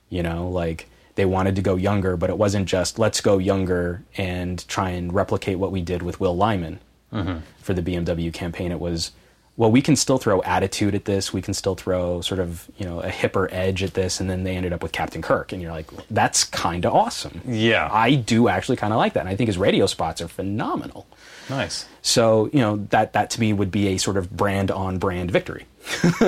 You 0.09 0.21
know, 0.21 0.47
like 0.47 0.89
they 1.15 1.25
wanted 1.25 1.55
to 1.55 1.61
go 1.61 1.75
younger, 1.75 2.17
but 2.17 2.29
it 2.29 2.37
wasn't 2.37 2.67
just 2.67 2.99
let's 2.99 3.19
go 3.21 3.39
younger 3.39 4.03
and 4.15 4.67
try 4.67 4.91
and 4.91 5.11
replicate 5.13 5.57
what 5.57 5.71
we 5.71 5.81
did 5.81 6.01
with 6.01 6.19
Will 6.19 6.35
Lyman 6.35 6.79
for 7.59 7.73
the 7.73 7.81
BMW 7.81 8.33
campaign. 8.33 8.71
It 8.71 8.79
was 8.79 9.11
well, 9.55 9.71
we 9.71 9.81
can 9.81 9.95
still 9.95 10.17
throw 10.17 10.41
attitude 10.41 10.95
at 10.95 11.05
this. 11.05 11.31
We 11.31 11.41
can 11.41 11.53
still 11.53 11.75
throw 11.75 12.21
sort 12.21 12.39
of 12.39 12.67
you 12.77 12.85
know 12.85 13.01
a 13.01 13.09
hipper 13.09 13.47
edge 13.51 13.83
at 13.83 13.93
this, 13.93 14.19
and 14.19 14.29
then 14.29 14.43
they 14.43 14.55
ended 14.55 14.73
up 14.73 14.81
with 14.81 14.91
Captain 14.91 15.21
Kirk, 15.21 15.51
and 15.51 15.61
you're 15.61 15.71
like, 15.71 15.87
that's 16.09 16.43
kind 16.43 16.85
of 16.85 16.93
awesome. 16.93 17.41
Yeah. 17.47 17.87
I 17.91 18.15
do 18.15 18.47
actually 18.47 18.77
kind 18.77 18.93
of 18.93 18.97
like 18.97 19.13
that, 19.13 19.21
and 19.21 19.29
I 19.29 19.35
think 19.35 19.47
his 19.47 19.57
radio 19.57 19.85
spots 19.85 20.21
are 20.21 20.27
phenomenal. 20.27 21.05
nice. 21.49 21.85
So 22.01 22.49
you 22.51 22.59
know 22.59 22.77
that 22.89 23.13
that 23.13 23.29
to 23.31 23.39
me 23.39 23.53
would 23.53 23.69
be 23.71 23.89
a 23.89 23.97
sort 23.97 24.17
of 24.17 24.35
brand 24.35 24.71
on 24.71 24.97
brand 24.97 25.29
victory. 25.29 25.65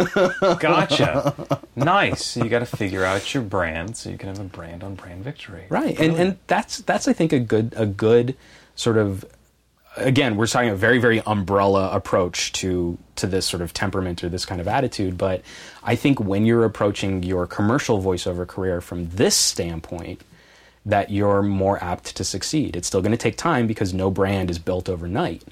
Gotcha. 0.60 1.60
nice. 1.75 2.38
You 2.38 2.50
got 2.50 2.60
to 2.60 2.65
figure 2.65 3.05
out 3.05 3.34
your 3.34 3.44
brand 3.44 3.98
so 3.98 4.10
you 4.10 4.17
can 4.17 4.29
have 4.29 4.39
a 4.39 4.44
brand 4.44 4.84
on 4.84 4.96
brand 4.96 5.24
victory. 5.24 5.65
Right, 5.70 5.98
and 6.00 6.15
and 6.15 6.38
that's 6.48 6.79
that's 6.79 7.08
I 7.08 7.13
think 7.13 7.34
a 7.34 7.39
good 7.39 7.74
a 7.75 7.86
good 7.86 8.36
sort 8.75 8.98
of 8.98 9.25
again 9.98 10.36
we're 10.36 10.48
talking 10.48 10.70
a 10.70 10.75
very 10.75 10.98
very 10.98 11.22
umbrella 11.22 11.90
approach 11.92 12.52
to 12.54 12.98
to 13.16 13.28
this 13.28 13.46
sort 13.46 13.62
of 13.62 13.74
temperament 13.74 14.24
or 14.24 14.30
this 14.30 14.46
kind 14.46 14.60
of 14.62 14.68
attitude. 14.68 15.18
But 15.18 15.42
I 15.84 15.96
think 15.96 16.20
when 16.20 16.46
you're 16.46 16.66
approaching 16.66 17.24
your 17.24 17.48
commercial 17.48 18.02
voiceover 18.02 18.46
career 18.48 18.82
from 18.82 19.10
this 19.10 19.36
standpoint, 19.36 20.22
that 20.86 21.10
you're 21.12 21.42
more 21.42 21.82
apt 21.84 22.16
to 22.18 22.24
succeed. 22.24 22.75
It's 22.75 22.88
still 22.88 23.02
going 23.02 23.12
to 23.14 23.18
take 23.18 23.38
time 23.38 23.68
because 23.68 23.94
no 23.94 24.12
brand 24.12 24.50
is 24.52 24.60
built 24.60 24.90
overnight. 24.90 25.44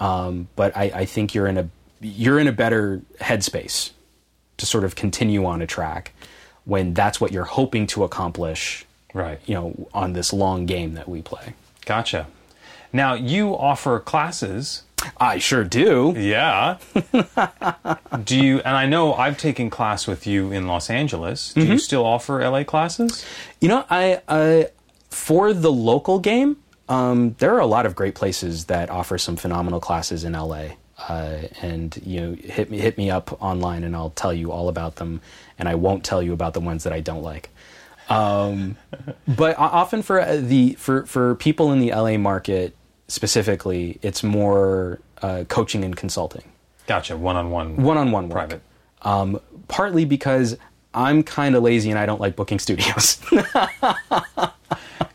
Um, 0.00 0.48
but 0.56 0.76
I, 0.76 0.84
I 0.94 1.04
think 1.04 1.34
you're 1.34 1.46
in 1.46 1.56
a 1.58 1.68
you're 2.00 2.38
in 2.38 2.46
a 2.48 2.52
better 2.52 3.00
headspace 3.20 3.90
to 4.58 4.66
sort 4.66 4.84
of 4.84 4.94
continue 4.96 5.44
on 5.46 5.62
a 5.62 5.66
track 5.66 6.12
when 6.64 6.94
that's 6.94 7.20
what 7.20 7.30
you're 7.32 7.44
hoping 7.44 7.86
to 7.88 8.04
accomplish 8.04 8.84
Right. 9.14 9.38
you 9.46 9.54
know, 9.54 9.88
on 9.94 10.12
this 10.12 10.32
long 10.32 10.66
game 10.66 10.94
that 10.94 11.08
we 11.08 11.22
play. 11.22 11.54
Gotcha. 11.86 12.26
Now, 12.96 13.12
you 13.14 13.54
offer 13.56 14.00
classes. 14.00 14.82
I 15.18 15.38
sure 15.38 15.62
do. 15.64 16.14
Yeah. 16.16 16.78
do 18.24 18.36
you, 18.42 18.58
and 18.60 18.74
I 18.76 18.86
know 18.86 19.12
I've 19.14 19.36
taken 19.38 19.68
class 19.70 20.06
with 20.06 20.26
you 20.26 20.50
in 20.50 20.66
Los 20.66 20.88
Angeles. 20.90 21.52
Do 21.52 21.60
Mm-hmm. 21.60 21.72
you 21.72 21.78
still 21.78 22.04
offer 22.04 22.40
LA 22.42 22.64
classes? 22.64 23.24
You 23.60 23.68
know, 23.68 23.84
I 23.90 24.22
uh, 24.26 24.64
for 25.10 25.52
the 25.52 25.70
local 25.70 26.18
game, 26.18 26.56
um, 26.88 27.34
there 27.38 27.54
are 27.54 27.60
a 27.60 27.66
lot 27.66 27.84
of 27.84 27.94
great 27.94 28.14
places 28.14 28.64
that 28.66 28.88
offer 28.90 29.18
some 29.18 29.36
phenomenal 29.36 29.80
classes 29.80 30.24
in 30.24 30.32
LA. 30.32 30.68
Uh, 31.08 31.42
and 31.60 32.00
you 32.04 32.20
know, 32.22 32.32
hit 32.34 32.70
me 32.70 32.78
hit 32.78 32.96
me 32.96 33.10
up 33.10 33.40
online, 33.42 33.84
and 33.84 33.94
I'll 33.94 34.10
tell 34.10 34.32
you 34.32 34.50
all 34.50 34.68
about 34.70 34.96
them. 34.96 35.20
And 35.58 35.68
I 35.68 35.74
won't 35.74 36.02
tell 36.04 36.22
you 36.22 36.32
about 36.32 36.54
the 36.54 36.60
ones 36.60 36.84
that 36.84 36.94
I 36.94 37.00
don't 37.00 37.22
like. 37.22 37.50
Um, 38.08 38.78
but 39.28 39.58
often 39.58 40.00
for 40.02 40.20
uh, 40.20 40.36
the 40.40 40.72
for 40.74 41.04
for 41.04 41.34
people 41.34 41.70
in 41.72 41.80
the 41.80 41.90
LA 41.90 42.16
market 42.16 42.74
specifically, 43.08 43.98
it's 44.02 44.22
more 44.22 45.00
uh, 45.22 45.44
coaching 45.48 45.84
and 45.84 45.96
consulting. 45.96 46.42
Gotcha. 46.86 47.16
One 47.16 47.36
on 47.36 47.50
one. 47.50 47.76
one-on-one. 47.76 48.28
Private. 48.28 48.62
Um, 49.02 49.40
partly 49.68 50.04
because 50.04 50.56
I'm 50.94 51.22
kind 51.22 51.54
of 51.54 51.62
lazy 51.62 51.90
and 51.90 51.98
I 51.98 52.06
don't 52.06 52.20
like 52.20 52.36
booking 52.36 52.58
studios. 52.58 53.20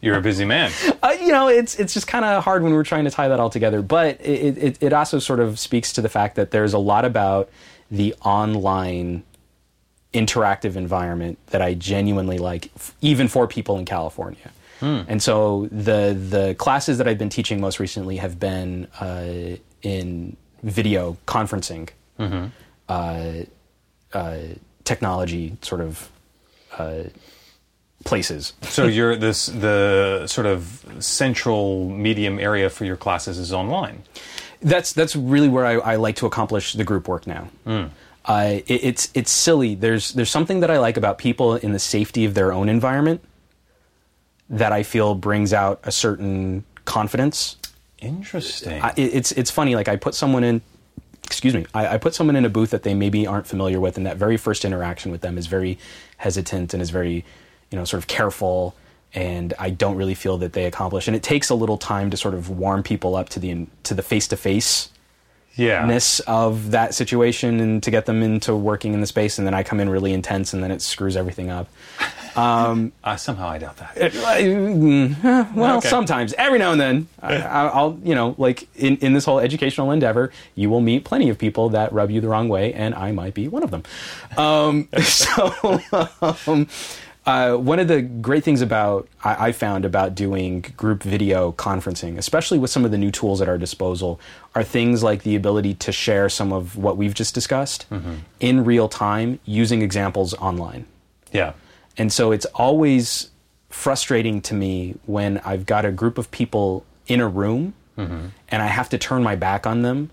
You're 0.01 0.17
a 0.17 0.21
busy 0.21 0.45
man. 0.45 0.71
uh, 1.03 1.15
you 1.19 1.29
know, 1.29 1.47
it's 1.47 1.75
it's 1.75 1.93
just 1.93 2.07
kind 2.07 2.25
of 2.25 2.43
hard 2.43 2.63
when 2.63 2.73
we're 2.73 2.83
trying 2.83 3.05
to 3.05 3.11
tie 3.11 3.27
that 3.27 3.39
all 3.39 3.49
together. 3.49 3.81
But 3.81 4.19
it, 4.21 4.57
it 4.57 4.77
it 4.81 4.93
also 4.93 5.19
sort 5.19 5.39
of 5.39 5.59
speaks 5.59 5.93
to 5.93 6.01
the 6.01 6.09
fact 6.09 6.35
that 6.35 6.51
there's 6.51 6.73
a 6.73 6.79
lot 6.79 7.05
about 7.05 7.49
the 7.89 8.15
online 8.23 9.23
interactive 10.13 10.75
environment 10.75 11.37
that 11.47 11.61
I 11.61 11.73
genuinely 11.73 12.37
like, 12.37 12.69
even 13.01 13.27
for 13.27 13.47
people 13.47 13.77
in 13.77 13.85
California. 13.85 14.51
And 14.81 15.21
so 15.21 15.67
the 15.71 16.13
the 16.13 16.55
classes 16.55 16.97
that 16.97 17.07
I've 17.07 17.17
been 17.19 17.29
teaching 17.29 17.61
most 17.61 17.79
recently 17.79 18.17
have 18.17 18.39
been 18.39 18.87
uh, 18.99 19.57
in 19.81 20.35
video 20.63 21.17
conferencing, 21.27 21.89
uh, 22.89 23.31
uh, 24.13 24.37
technology 24.83 25.57
sort 25.61 25.81
of 25.81 26.09
uh, 26.77 27.03
places. 28.03 28.53
So 28.63 28.85
you're 28.85 29.15
this 29.15 29.45
the 29.45 30.25
sort 30.27 30.47
of 30.47 30.85
central 30.99 31.89
medium 31.89 32.39
area 32.39 32.69
for 32.69 32.85
your 32.85 32.97
classes 32.97 33.37
is 33.37 33.53
online. 33.53 34.03
that's 34.61 34.93
that's 34.93 35.15
really 35.15 35.49
where 35.49 35.65
I, 35.65 35.93
I 35.93 35.95
like 35.95 36.15
to 36.17 36.25
accomplish 36.25 36.73
the 36.73 36.83
group 36.83 37.07
work 37.07 37.25
now. 37.27 37.49
Uh, 38.25 38.59
it, 38.67 38.83
it's 38.83 39.09
it's 39.15 39.31
silly. 39.31 39.73
There's 39.75 40.13
there's 40.13 40.29
something 40.29 40.59
that 40.61 40.69
I 40.69 40.77
like 40.77 40.97
about 40.97 41.17
people 41.17 41.55
in 41.55 41.71
the 41.73 41.79
safety 41.79 42.25
of 42.25 42.33
their 42.35 42.51
own 42.53 42.69
environment 42.69 43.23
that 44.51 44.71
I 44.71 44.83
feel 44.83 45.15
brings 45.15 45.53
out 45.53 45.79
a 45.83 45.91
certain 45.91 46.63
confidence. 46.85 47.55
Interesting. 47.99 48.81
I, 48.81 48.93
it's 48.97 49.31
it's 49.31 49.49
funny. 49.49 49.75
Like 49.75 49.87
I 49.87 49.95
put 49.95 50.13
someone 50.13 50.43
in, 50.43 50.61
excuse 51.23 51.53
me, 51.53 51.65
I, 51.73 51.95
I 51.95 51.97
put 51.97 52.13
someone 52.13 52.35
in 52.35 52.45
a 52.45 52.49
booth 52.49 52.71
that 52.71 52.83
they 52.83 52.93
maybe 52.93 53.25
aren't 53.25 53.47
familiar 53.47 53.79
with, 53.79 53.97
and 53.97 54.05
that 54.05 54.17
very 54.17 54.37
first 54.37 54.65
interaction 54.65 55.11
with 55.11 55.21
them 55.21 55.37
is 55.37 55.47
very 55.47 55.79
hesitant 56.17 56.73
and 56.73 56.81
is 56.81 56.89
very, 56.89 57.23
you 57.71 57.77
know, 57.77 57.85
sort 57.85 57.99
of 57.99 58.07
careful. 58.07 58.75
And 59.13 59.53
I 59.59 59.71
don't 59.71 59.95
really 59.95 60.13
feel 60.15 60.37
that 60.37 60.53
they 60.53 60.65
accomplish. 60.65 61.07
And 61.07 61.15
it 61.15 61.23
takes 61.23 61.49
a 61.49 61.55
little 61.55 61.77
time 61.77 62.09
to 62.11 62.17
sort 62.17 62.33
of 62.33 62.49
warm 62.49 62.81
people 62.81 63.15
up 63.15 63.29
to 63.29 63.39
the 63.39 63.67
to 63.83 63.93
the 63.93 64.03
face 64.03 64.27
to 64.29 64.37
face 64.37 64.89
yeah. 65.55 65.99
of 66.27 66.71
that 66.71 66.93
situation 66.93 67.59
and 67.59 67.83
to 67.83 67.91
get 67.91 68.05
them 68.05 68.23
into 68.23 68.55
working 68.55 68.93
in 68.93 69.01
the 69.01 69.07
space. 69.07 69.37
And 69.37 69.45
then 69.45 69.53
I 69.53 69.63
come 69.63 69.79
in 69.79 69.89
really 69.89 70.13
intense, 70.13 70.53
and 70.53 70.63
then 70.63 70.71
it 70.71 70.81
screws 70.81 71.15
everything 71.17 71.49
up. 71.49 71.67
Uh, 72.33 73.15
somehow 73.17 73.49
I 73.49 73.57
doubt 73.57 73.75
that. 73.77 74.13
Well, 75.53 75.77
Okay. 75.77 75.89
sometimes, 75.89 76.33
every 76.37 76.59
now 76.59 76.71
and 76.71 76.79
then, 76.79 77.07
I, 77.21 77.35
I'll, 77.35 77.99
you 78.03 78.15
know, 78.15 78.35
like 78.37 78.67
in, 78.75 78.95
in 78.97 79.11
this 79.13 79.25
whole 79.25 79.39
educational 79.39 79.91
endeavor, 79.91 80.31
you 80.55 80.69
will 80.69 80.79
meet 80.79 81.03
plenty 81.03 81.27
of 81.27 81.37
people 81.37 81.69
that 81.69 81.91
rub 81.91 82.09
you 82.09 82.21
the 82.21 82.29
wrong 82.29 82.47
way, 82.47 82.73
and 82.73 82.95
I 82.95 83.11
might 83.11 83.33
be 83.33 83.47
one 83.49 83.63
of 83.63 83.71
them. 83.71 83.83
Um, 84.37 84.87
so, 85.03 85.81
um, 86.47 86.67
uh, 87.25 87.55
one 87.55 87.77
of 87.79 87.87
the 87.87 88.01
great 88.01 88.43
things 88.43 88.61
about 88.61 89.07
I, 89.23 89.47
I 89.47 89.51
found 89.51 89.85
about 89.85 90.15
doing 90.15 90.61
group 90.75 91.03
video 91.03 91.51
conferencing, 91.51 92.17
especially 92.17 92.57
with 92.57 92.71
some 92.71 92.83
of 92.85 92.91
the 92.91 92.97
new 92.97 93.11
tools 93.11 93.41
at 93.41 93.47
our 93.49 93.57
disposal, 93.57 94.19
are 94.55 94.63
things 94.63 95.03
like 95.03 95.23
the 95.23 95.35
ability 95.35 95.75
to 95.75 95.91
share 95.91 96.29
some 96.29 96.51
of 96.51 96.75
what 96.77 96.97
we've 96.97 97.13
just 97.13 97.33
discussed 97.35 97.85
in 98.39 98.65
real 98.65 98.89
time 98.89 99.39
using 99.45 99.81
examples 99.83 100.33
online. 100.35 100.85
Yeah. 101.31 101.53
And 101.97 102.11
so 102.11 102.31
it's 102.31 102.45
always 102.55 103.29
frustrating 103.69 104.41
to 104.41 104.53
me 104.53 104.95
when 105.05 105.37
I've 105.45 105.65
got 105.65 105.85
a 105.85 105.91
group 105.91 106.17
of 106.17 106.29
people 106.31 106.85
in 107.07 107.19
a 107.21 107.27
room 107.27 107.73
and 107.97 108.31
I 108.63 108.65
have 108.67 108.89
to 108.89 108.97
turn 108.97 109.21
my 109.21 109.35
back 109.35 109.67
on 109.67 109.83
them 109.83 110.09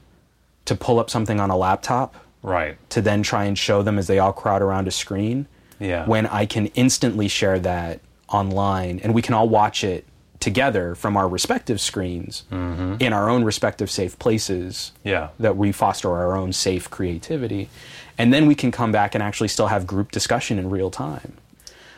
to 0.67 0.75
pull 0.75 0.99
up 1.01 1.09
something 1.09 1.41
on 1.41 1.49
a 1.49 1.57
laptop 1.57 2.15
Right. 2.43 2.77
to 2.91 3.01
then 3.01 3.23
try 3.23 3.47
and 3.47 3.57
show 3.59 3.83
them 3.83 3.99
as 3.99 4.07
they 4.09 4.19
all 4.19 4.33
crowd 4.35 4.61
around 4.61 4.87
a 4.87 4.91
screen. 4.91 5.47
Yeah. 5.81 6.07
When 6.07 6.27
I 6.27 6.47
can 6.47 6.67
instantly 6.69 7.29
share 7.29 7.59
that 7.61 8.01
online 8.29 9.01
and 9.03 9.15
we 9.15 9.23
can 9.23 9.35
all 9.35 9.49
watch 9.49 9.85
it 9.85 10.05
together 10.41 10.95
from 10.95 11.17
our 11.17 11.29
respective 11.29 11.81
screens 11.81 12.45
in 12.51 13.13
our 13.13 13.29
own 13.29 13.43
respective 13.45 13.91
safe 13.91 14.17
places 14.19 14.93
Yeah. 15.03 15.29
that 15.41 15.57
we 15.57 15.73
foster 15.73 16.11
our 16.15 16.37
own 16.37 16.53
safe 16.53 16.89
creativity. 16.91 17.69
And 18.17 18.33
then 18.33 18.47
we 18.47 18.55
can 18.55 18.71
come 18.71 18.93
back 18.93 19.15
and 19.15 19.23
actually 19.23 19.49
still 19.49 19.67
have 19.69 19.87
group 19.87 20.13
discussion 20.13 20.59
in 20.59 20.71
real 20.71 20.91
time. 20.91 21.35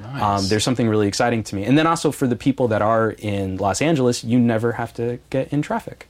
Nice. 0.00 0.22
Um, 0.22 0.48
there's 0.48 0.64
something 0.64 0.88
really 0.88 1.06
exciting 1.08 1.42
to 1.44 1.54
me. 1.54 1.64
And 1.64 1.76
then 1.76 1.86
also 1.86 2.10
for 2.10 2.26
the 2.26 2.36
people 2.36 2.68
that 2.68 2.80
are 2.80 3.10
in 3.18 3.58
Los 3.58 3.82
Angeles, 3.82 4.24
you 4.24 4.38
never 4.38 4.72
have 4.72 4.94
to 4.94 5.18
get 5.28 5.52
in 5.52 5.60
traffic. 5.60 6.06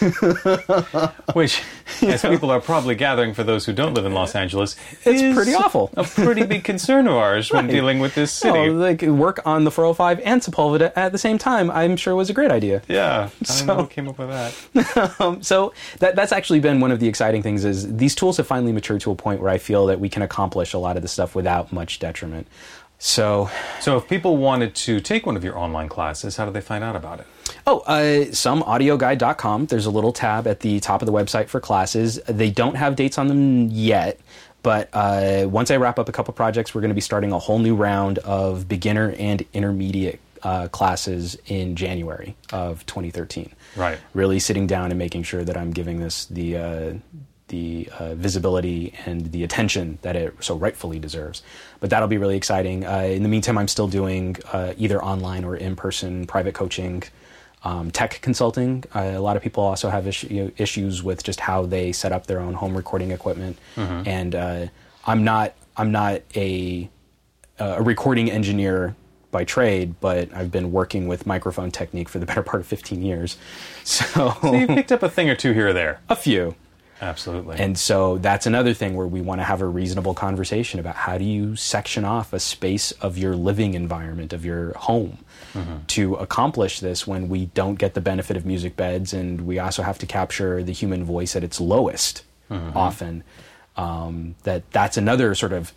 Which, 1.34 1.62
as 2.02 2.22
people 2.22 2.50
are 2.50 2.60
probably 2.60 2.94
gathering 2.94 3.34
for 3.34 3.42
those 3.44 3.64
who 3.66 3.72
don't 3.72 3.94
live 3.94 4.04
in 4.04 4.12
Los 4.14 4.34
Angeles, 4.34 4.76
It's 5.04 5.22
is 5.22 5.34
pretty 5.34 5.54
awful. 5.54 5.90
A 5.96 6.04
pretty 6.04 6.44
big 6.44 6.64
concern 6.64 7.06
of 7.06 7.14
ours 7.14 7.50
when 7.50 7.66
dealing 7.66 7.98
with 7.98 8.14
this 8.14 8.32
city. 8.32 8.58
Oh, 8.58 8.72
like 8.72 9.02
work 9.02 9.40
on 9.46 9.64
the 9.64 9.70
405 9.70 10.20
and 10.24 10.40
Sepulveda 10.42 10.92
at 10.96 11.12
the 11.12 11.18
same 11.18 11.38
time, 11.38 11.70
I'm 11.70 11.96
sure 11.96 12.14
was 12.14 12.30
a 12.30 12.34
great 12.34 12.50
idea. 12.50 12.82
yeah. 12.88 13.28
I 13.42 13.44
don't 13.44 13.66
know 13.66 13.74
So- 13.76 13.82
who 13.82 13.86
came 13.88 14.08
up 14.08 14.18
with 14.18 14.28
that. 14.28 15.16
Um, 15.20 15.42
so 15.42 15.72
that, 16.00 16.14
that's 16.16 16.32
actually 16.32 16.60
been 16.60 16.80
one 16.80 16.90
of 16.90 17.00
the 17.00 17.08
exciting 17.08 17.42
things 17.42 17.64
is 17.64 17.96
these 17.96 18.14
tools 18.14 18.36
have 18.36 18.46
finally 18.46 18.72
matured 18.72 19.00
to 19.02 19.10
a 19.10 19.14
point 19.14 19.40
where 19.40 19.50
I 19.50 19.58
feel 19.58 19.86
that 19.86 19.98
we 20.00 20.08
can 20.08 20.20
accomplish 20.22 20.72
a 20.74 20.78
lot 20.78 20.96
of 20.96 21.02
the 21.02 21.08
stuff 21.08 21.34
without 21.34 21.72
much 21.72 21.98
detriment. 21.98 22.46
So 22.98 23.50
So, 23.80 23.96
if 23.96 24.08
people 24.08 24.36
wanted 24.36 24.74
to 24.76 25.00
take 25.00 25.26
one 25.26 25.36
of 25.36 25.44
your 25.44 25.58
online 25.58 25.88
classes, 25.88 26.36
how 26.36 26.46
do 26.46 26.50
they 26.50 26.60
find 26.60 26.82
out 26.82 26.96
about 26.96 27.20
it? 27.20 27.26
Oh, 27.66 27.80
uh, 27.80 28.26
someaudioguy.com. 28.30 29.66
There's 29.66 29.86
a 29.86 29.90
little 29.90 30.12
tab 30.12 30.46
at 30.46 30.60
the 30.60 30.80
top 30.80 31.02
of 31.02 31.06
the 31.06 31.12
website 31.12 31.48
for 31.48 31.60
classes. 31.60 32.20
They 32.26 32.50
don't 32.50 32.76
have 32.76 32.96
dates 32.96 33.18
on 33.18 33.28
them 33.28 33.68
yet, 33.68 34.18
but 34.62 34.88
uh, 34.92 35.46
once 35.48 35.70
I 35.70 35.76
wrap 35.76 35.98
up 35.98 36.08
a 36.08 36.12
couple 36.12 36.32
projects, 36.34 36.74
we're 36.74 36.80
going 36.80 36.90
to 36.90 36.94
be 36.94 37.00
starting 37.00 37.32
a 37.32 37.38
whole 37.38 37.58
new 37.58 37.74
round 37.74 38.18
of 38.18 38.68
beginner 38.68 39.14
and 39.18 39.44
intermediate 39.52 40.20
uh, 40.42 40.68
classes 40.68 41.36
in 41.46 41.76
January 41.76 42.36
of 42.52 42.86
2013. 42.86 43.52
Right. 43.76 43.98
Really 44.14 44.38
sitting 44.38 44.66
down 44.66 44.90
and 44.90 44.98
making 44.98 45.24
sure 45.24 45.44
that 45.44 45.56
I'm 45.56 45.70
giving 45.70 46.00
this 46.00 46.26
the 46.26 46.56
uh, 46.56 46.94
the 47.48 47.88
uh, 47.98 48.14
visibility 48.14 48.92
and 49.06 49.30
the 49.32 49.44
attention 49.44 49.98
that 50.02 50.16
it 50.16 50.34
so 50.40 50.56
rightfully 50.56 50.98
deserves. 50.98 51.42
But 51.80 51.90
that'll 51.90 52.08
be 52.08 52.18
really 52.18 52.36
exciting. 52.36 52.84
Uh, 52.84 52.98
in 53.10 53.22
the 53.22 53.28
meantime, 53.28 53.56
I'm 53.56 53.68
still 53.68 53.86
doing 53.88 54.36
uh, 54.52 54.74
either 54.76 55.02
online 55.02 55.44
or 55.44 55.56
in 55.56 55.76
person 55.76 56.26
private 56.26 56.54
coaching. 56.54 57.02
Um, 57.64 57.90
tech 57.90 58.20
consulting. 58.22 58.84
Uh, 58.94 59.12
a 59.16 59.18
lot 59.20 59.36
of 59.36 59.42
people 59.42 59.64
also 59.64 59.88
have 59.90 60.06
issue, 60.06 60.52
issues 60.56 61.02
with 61.02 61.24
just 61.24 61.40
how 61.40 61.66
they 61.66 61.90
set 61.90 62.12
up 62.12 62.26
their 62.26 62.38
own 62.38 62.54
home 62.54 62.76
recording 62.76 63.10
equipment, 63.10 63.58
and 63.76 64.34
uh, 64.36 64.66
I'm 65.04 65.24
not 65.24 65.54
I'm 65.76 65.90
not 65.90 66.20
a 66.36 66.88
a 67.58 67.82
recording 67.82 68.30
engineer 68.30 68.94
by 69.32 69.42
trade, 69.44 69.94
but 70.00 70.32
I've 70.32 70.52
been 70.52 70.70
working 70.70 71.08
with 71.08 71.26
microphone 71.26 71.72
technique 71.72 72.08
for 72.08 72.20
the 72.20 72.26
better 72.26 72.42
part 72.42 72.60
of 72.60 72.66
15 72.68 73.02
years. 73.02 73.36
So, 73.84 74.32
So 74.42 74.54
you 74.54 74.66
picked 74.68 74.92
up 74.92 75.02
a 75.02 75.08
thing 75.10 75.28
or 75.28 75.34
two 75.34 75.52
here 75.52 75.68
or 75.68 75.72
there. 75.72 76.00
a 76.08 76.14
few. 76.14 76.54
Absolutely. 77.00 77.58
And 77.58 77.78
so 77.78 78.18
that's 78.18 78.46
another 78.46 78.72
thing 78.72 78.94
where 78.96 79.06
we 79.06 79.20
want 79.20 79.40
to 79.40 79.44
have 79.44 79.60
a 79.60 79.66
reasonable 79.66 80.14
conversation 80.14 80.80
about 80.80 80.94
how 80.94 81.18
do 81.18 81.24
you 81.24 81.54
section 81.56 82.04
off 82.04 82.32
a 82.32 82.40
space 82.40 82.92
of 82.92 83.18
your 83.18 83.36
living 83.36 83.74
environment, 83.74 84.32
of 84.32 84.44
your 84.44 84.72
home, 84.78 85.18
to 85.88 86.14
accomplish 86.16 86.80
this 86.80 87.06
when 87.06 87.28
we 87.28 87.46
don't 87.46 87.76
get 87.76 87.94
the 87.94 88.00
benefit 88.00 88.36
of 88.36 88.44
music 88.44 88.76
beds 88.76 89.12
and 89.14 89.46
we 89.46 89.58
also 89.58 89.82
have 89.82 89.98
to 89.98 90.06
capture 90.06 90.62
the 90.62 90.72
human 90.72 91.04
voice 91.04 91.34
at 91.36 91.42
its 91.44 91.60
lowest 91.60 92.24
often. 92.74 93.24
Um, 93.76 94.34
that 94.44 94.70
that's 94.70 94.96
another 94.96 95.34
sort 95.34 95.52
of 95.52 95.72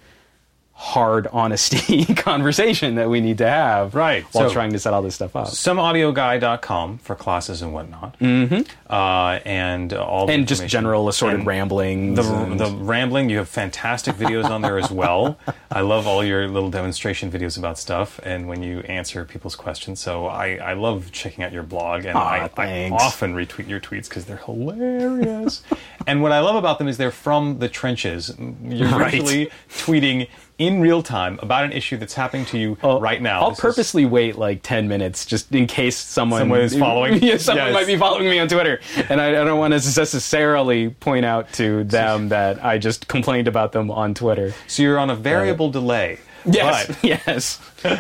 hard 0.82 1.28
honesty 1.34 2.06
conversation 2.16 2.96
that 2.96 3.10
we 3.10 3.20
need 3.20 3.38
to 3.38 3.46
have 3.48 3.94
Right. 3.94 4.24
while 4.32 4.48
So- 4.48 4.54
trying 4.54 4.72
to 4.72 4.80
set 4.80 4.94
all 4.94 5.02
this 5.02 5.16
stuff 5.16 5.36
up. 5.36 5.48
someaudioguy.com 5.50 7.00
for 7.00 7.16
classes 7.16 7.62
and 7.62 7.74
whatnot. 7.74 8.18
Mm-hmm. 8.20 8.62
Uh, 8.90 9.40
and 9.46 9.92
all 9.94 10.26
the 10.26 10.32
and 10.34 10.48
just 10.48 10.66
general 10.68 11.10
assorted 11.10 11.40
And 11.40 11.48
ramblings. 11.48 12.16
The, 12.16 12.24
the 12.56 12.72
rambling, 12.78 13.30
you 13.30 13.40
have 13.40 13.50
fantastic 13.50 14.16
videos 14.16 14.46
on 14.50 14.62
there 14.62 14.78
as 14.80 14.90
well. 14.90 15.38
I 15.72 15.82
love 15.82 16.08
all 16.08 16.24
your 16.24 16.48
little 16.48 16.70
demonstration 16.70 17.30
videos 17.30 17.58
about 17.58 17.78
stuff 17.78 18.20
and 18.24 18.48
when 18.48 18.64
you 18.64 18.80
answer 18.82 19.26
people's 19.26 19.58
questions. 19.58 20.00
So 20.00 20.28
I, 20.28 20.56
I 20.56 20.74
love 20.74 21.12
checking 21.12 21.44
out 21.44 21.52
your 21.52 21.64
blog 21.64 22.06
and 22.06 22.18
Aw, 22.18 22.48
I, 22.58 22.64
I 22.64 22.90
often 22.92 23.36
retweet 23.36 23.68
your 23.68 23.82
tweets 23.82 24.08
because 24.08 24.24
they're 24.24 24.38
hilarious. 24.38 25.62
and 26.08 26.22
what 26.24 26.32
I 26.32 26.40
love 26.40 26.56
about 26.56 26.80
them 26.80 26.88
is 26.88 26.96
they're 26.98 27.12
from 27.12 27.60
the 27.60 27.68
trenches. 27.68 28.34
You're 28.64 28.88
Right. 28.90 29.14
actually 29.16 29.52
tweeting 29.70 30.28
in 30.60 30.80
real 30.82 31.02
time 31.02 31.40
about 31.42 31.64
an 31.64 31.72
issue 31.72 31.98
that's 31.98 32.14
happening 32.14 32.46
to 32.48 32.58
you 32.60 32.78
right 32.84 33.22
now. 33.22 33.42
I'll 33.42 33.50
This 33.50 33.58
is- 33.60 33.62
purposely 33.62 34.06
wait 34.06 34.38
like 34.38 34.62
10 34.62 34.88
minutes 34.88 35.26
just 35.26 35.52
in 35.56 35.66
case 35.66 35.98
someone, 35.98 36.42
Someone 36.42 36.62
is 36.62 36.78
following. 36.78 37.14
yeah, 37.24 37.38
someone 37.38 37.68
Yes. 37.68 37.74
might 37.74 37.88
be 37.88 37.98
following 37.98 38.26
me 38.30 38.38
on 38.40 38.48
Twitter. 38.48 38.80
And 39.10 39.20
I, 39.20 39.30
I 39.30 39.44
don't 39.46 39.58
want 39.58 39.72
to 39.72 39.78
necessarily 39.78 40.90
point 40.90 41.26
out 41.26 41.52
to 41.54 41.84
them 41.86 42.30
that 42.36 42.64
I 42.64 42.78
just 42.78 43.08
complained 43.08 43.48
about 43.48 43.72
them 43.72 43.90
on 43.90 44.14
Twitter. 44.14 44.54
So 44.68 44.84
you're 44.84 45.00
on 45.00 45.10
a 45.10 45.16
variable 45.16 45.72
delay. 45.72 46.20
Yes, 46.46 46.88
But, 46.88 47.04
yes. 47.04 47.60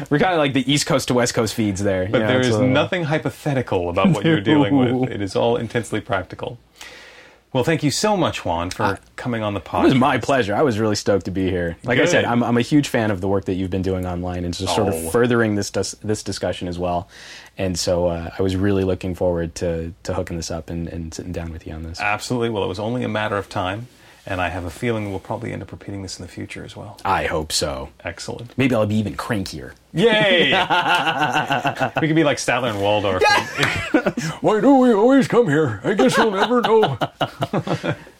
We're 0.10 0.20
kind 0.20 0.34
of 0.34 0.38
like 0.40 0.54
the 0.54 0.70
East 0.72 0.86
Coast 0.86 1.08
to 1.10 1.14
West 1.14 1.34
Coast 1.34 1.54
feeds 1.54 1.82
there. 1.84 2.08
but 2.10 2.20
you 2.20 2.24
know, 2.24 2.28
there 2.28 2.40
is 2.42 2.58
nothing 2.58 3.04
hypothetical 3.06 3.90
about 3.90 4.10
what 4.10 4.26
you're 4.26 4.40
dealing 4.42 4.78
with. 5.02 5.12
It 5.12 5.22
is 5.22 5.36
all 5.36 5.56
intensely 5.58 6.02
practical. 6.02 6.58
Well, 7.52 7.64
thank 7.64 7.82
you 7.82 7.90
so 7.90 8.16
much, 8.16 8.46
Juan, 8.46 8.70
for 8.70 9.00
coming 9.16 9.42
on 9.42 9.56
the 9.56 9.60
podcast. 9.60 9.82
It 9.82 9.86
was 9.86 9.96
my 9.96 10.18
pleasure. 10.20 10.54
I 10.54 10.62
was 10.62 10.78
really 10.78 10.96
stoked 10.96 11.26
to 11.26 11.32
be 11.32 11.50
here. 11.50 11.78
Like 11.84 11.98
I 11.98 12.06
said, 12.06 12.24
I'm, 12.26 12.44
I'm 12.44 12.58
a 12.58 12.62
huge 12.62 12.90
fan 12.90 13.10
of 13.10 13.22
the 13.22 13.28
work 13.28 13.46
that 13.46 13.56
you've 13.56 13.72
been 13.72 13.82
doing 13.82 14.06
online 14.06 14.46
and 14.46 14.54
just 14.54 14.76
sort 14.76 14.94
Oh. 14.94 15.06
of 15.08 15.12
furthering 15.12 15.56
this 15.56 15.72
this 15.72 16.22
discussion 16.22 16.68
as 16.68 16.78
well. 16.78 17.10
And 17.58 17.78
so 17.78 18.06
uh, 18.08 18.30
I 18.38 18.42
was 18.44 18.56
really 18.56 18.84
looking 18.84 19.16
forward 19.16 19.56
to, 19.56 19.94
to 20.04 20.14
hooking 20.14 20.38
this 20.38 20.52
up 20.52 20.70
and, 20.70 20.88
and 20.90 21.12
sitting 21.14 21.32
down 21.32 21.52
with 21.52 21.66
you 21.66 21.74
on 21.74 21.82
this. 21.84 22.00
Absolutely. 22.00 22.50
Well, 22.52 22.64
it 22.64 22.68
was 22.68 22.80
only 22.80 23.04
a 23.04 23.10
matter 23.10 23.36
of 23.38 23.50
time, 23.50 23.88
and 24.26 24.40
I 24.42 24.50
have 24.50 24.66
a 24.66 24.70
feeling 24.70 25.10
we'll 25.10 25.20
probably 25.20 25.52
end 25.54 25.62
up 25.62 25.72
repeating 25.72 26.02
this 26.02 26.20
in 26.20 26.26
the 26.26 26.32
future 26.32 26.64
as 26.64 26.76
well. 26.76 27.00
I 27.04 27.26
hope 27.26 27.52
so. 27.52 27.90
Excellent. 28.04 28.56
Maybe 28.58 28.76
I'll 28.76 28.86
be 28.86 28.96
even 28.96 29.16
crankier. 29.16 29.74
Yay! 29.94 30.52
we 32.02 32.08
could 32.08 32.16
be 32.16 32.24
like 32.24 32.38
Statler 32.38 32.70
and 32.70 32.80
Waldorf. 32.80 33.24
Why 34.42 34.62
do 34.62 34.76
we 34.76 34.94
always 34.94 35.28
come 35.28 35.48
here? 35.48 35.82
I 35.84 35.94
guess 35.96 36.16
you'll 36.16 36.32
never 36.32 36.62
know. 36.62 36.98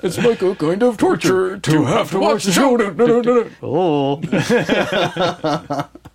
It's 0.02 0.18
like 0.18 0.42
a 0.42 0.56
kind 0.56 0.82
of 0.82 0.98
torture 0.98 1.58
to 1.60 1.84
have 1.86 2.10
to 2.12 2.20
watch 2.20 2.44
the 2.46 2.52
show. 2.54 2.76
No, 2.76 2.90
no, 2.90 3.22
no, 3.22 3.22
no. 3.22 3.50
Oh, 3.62 4.22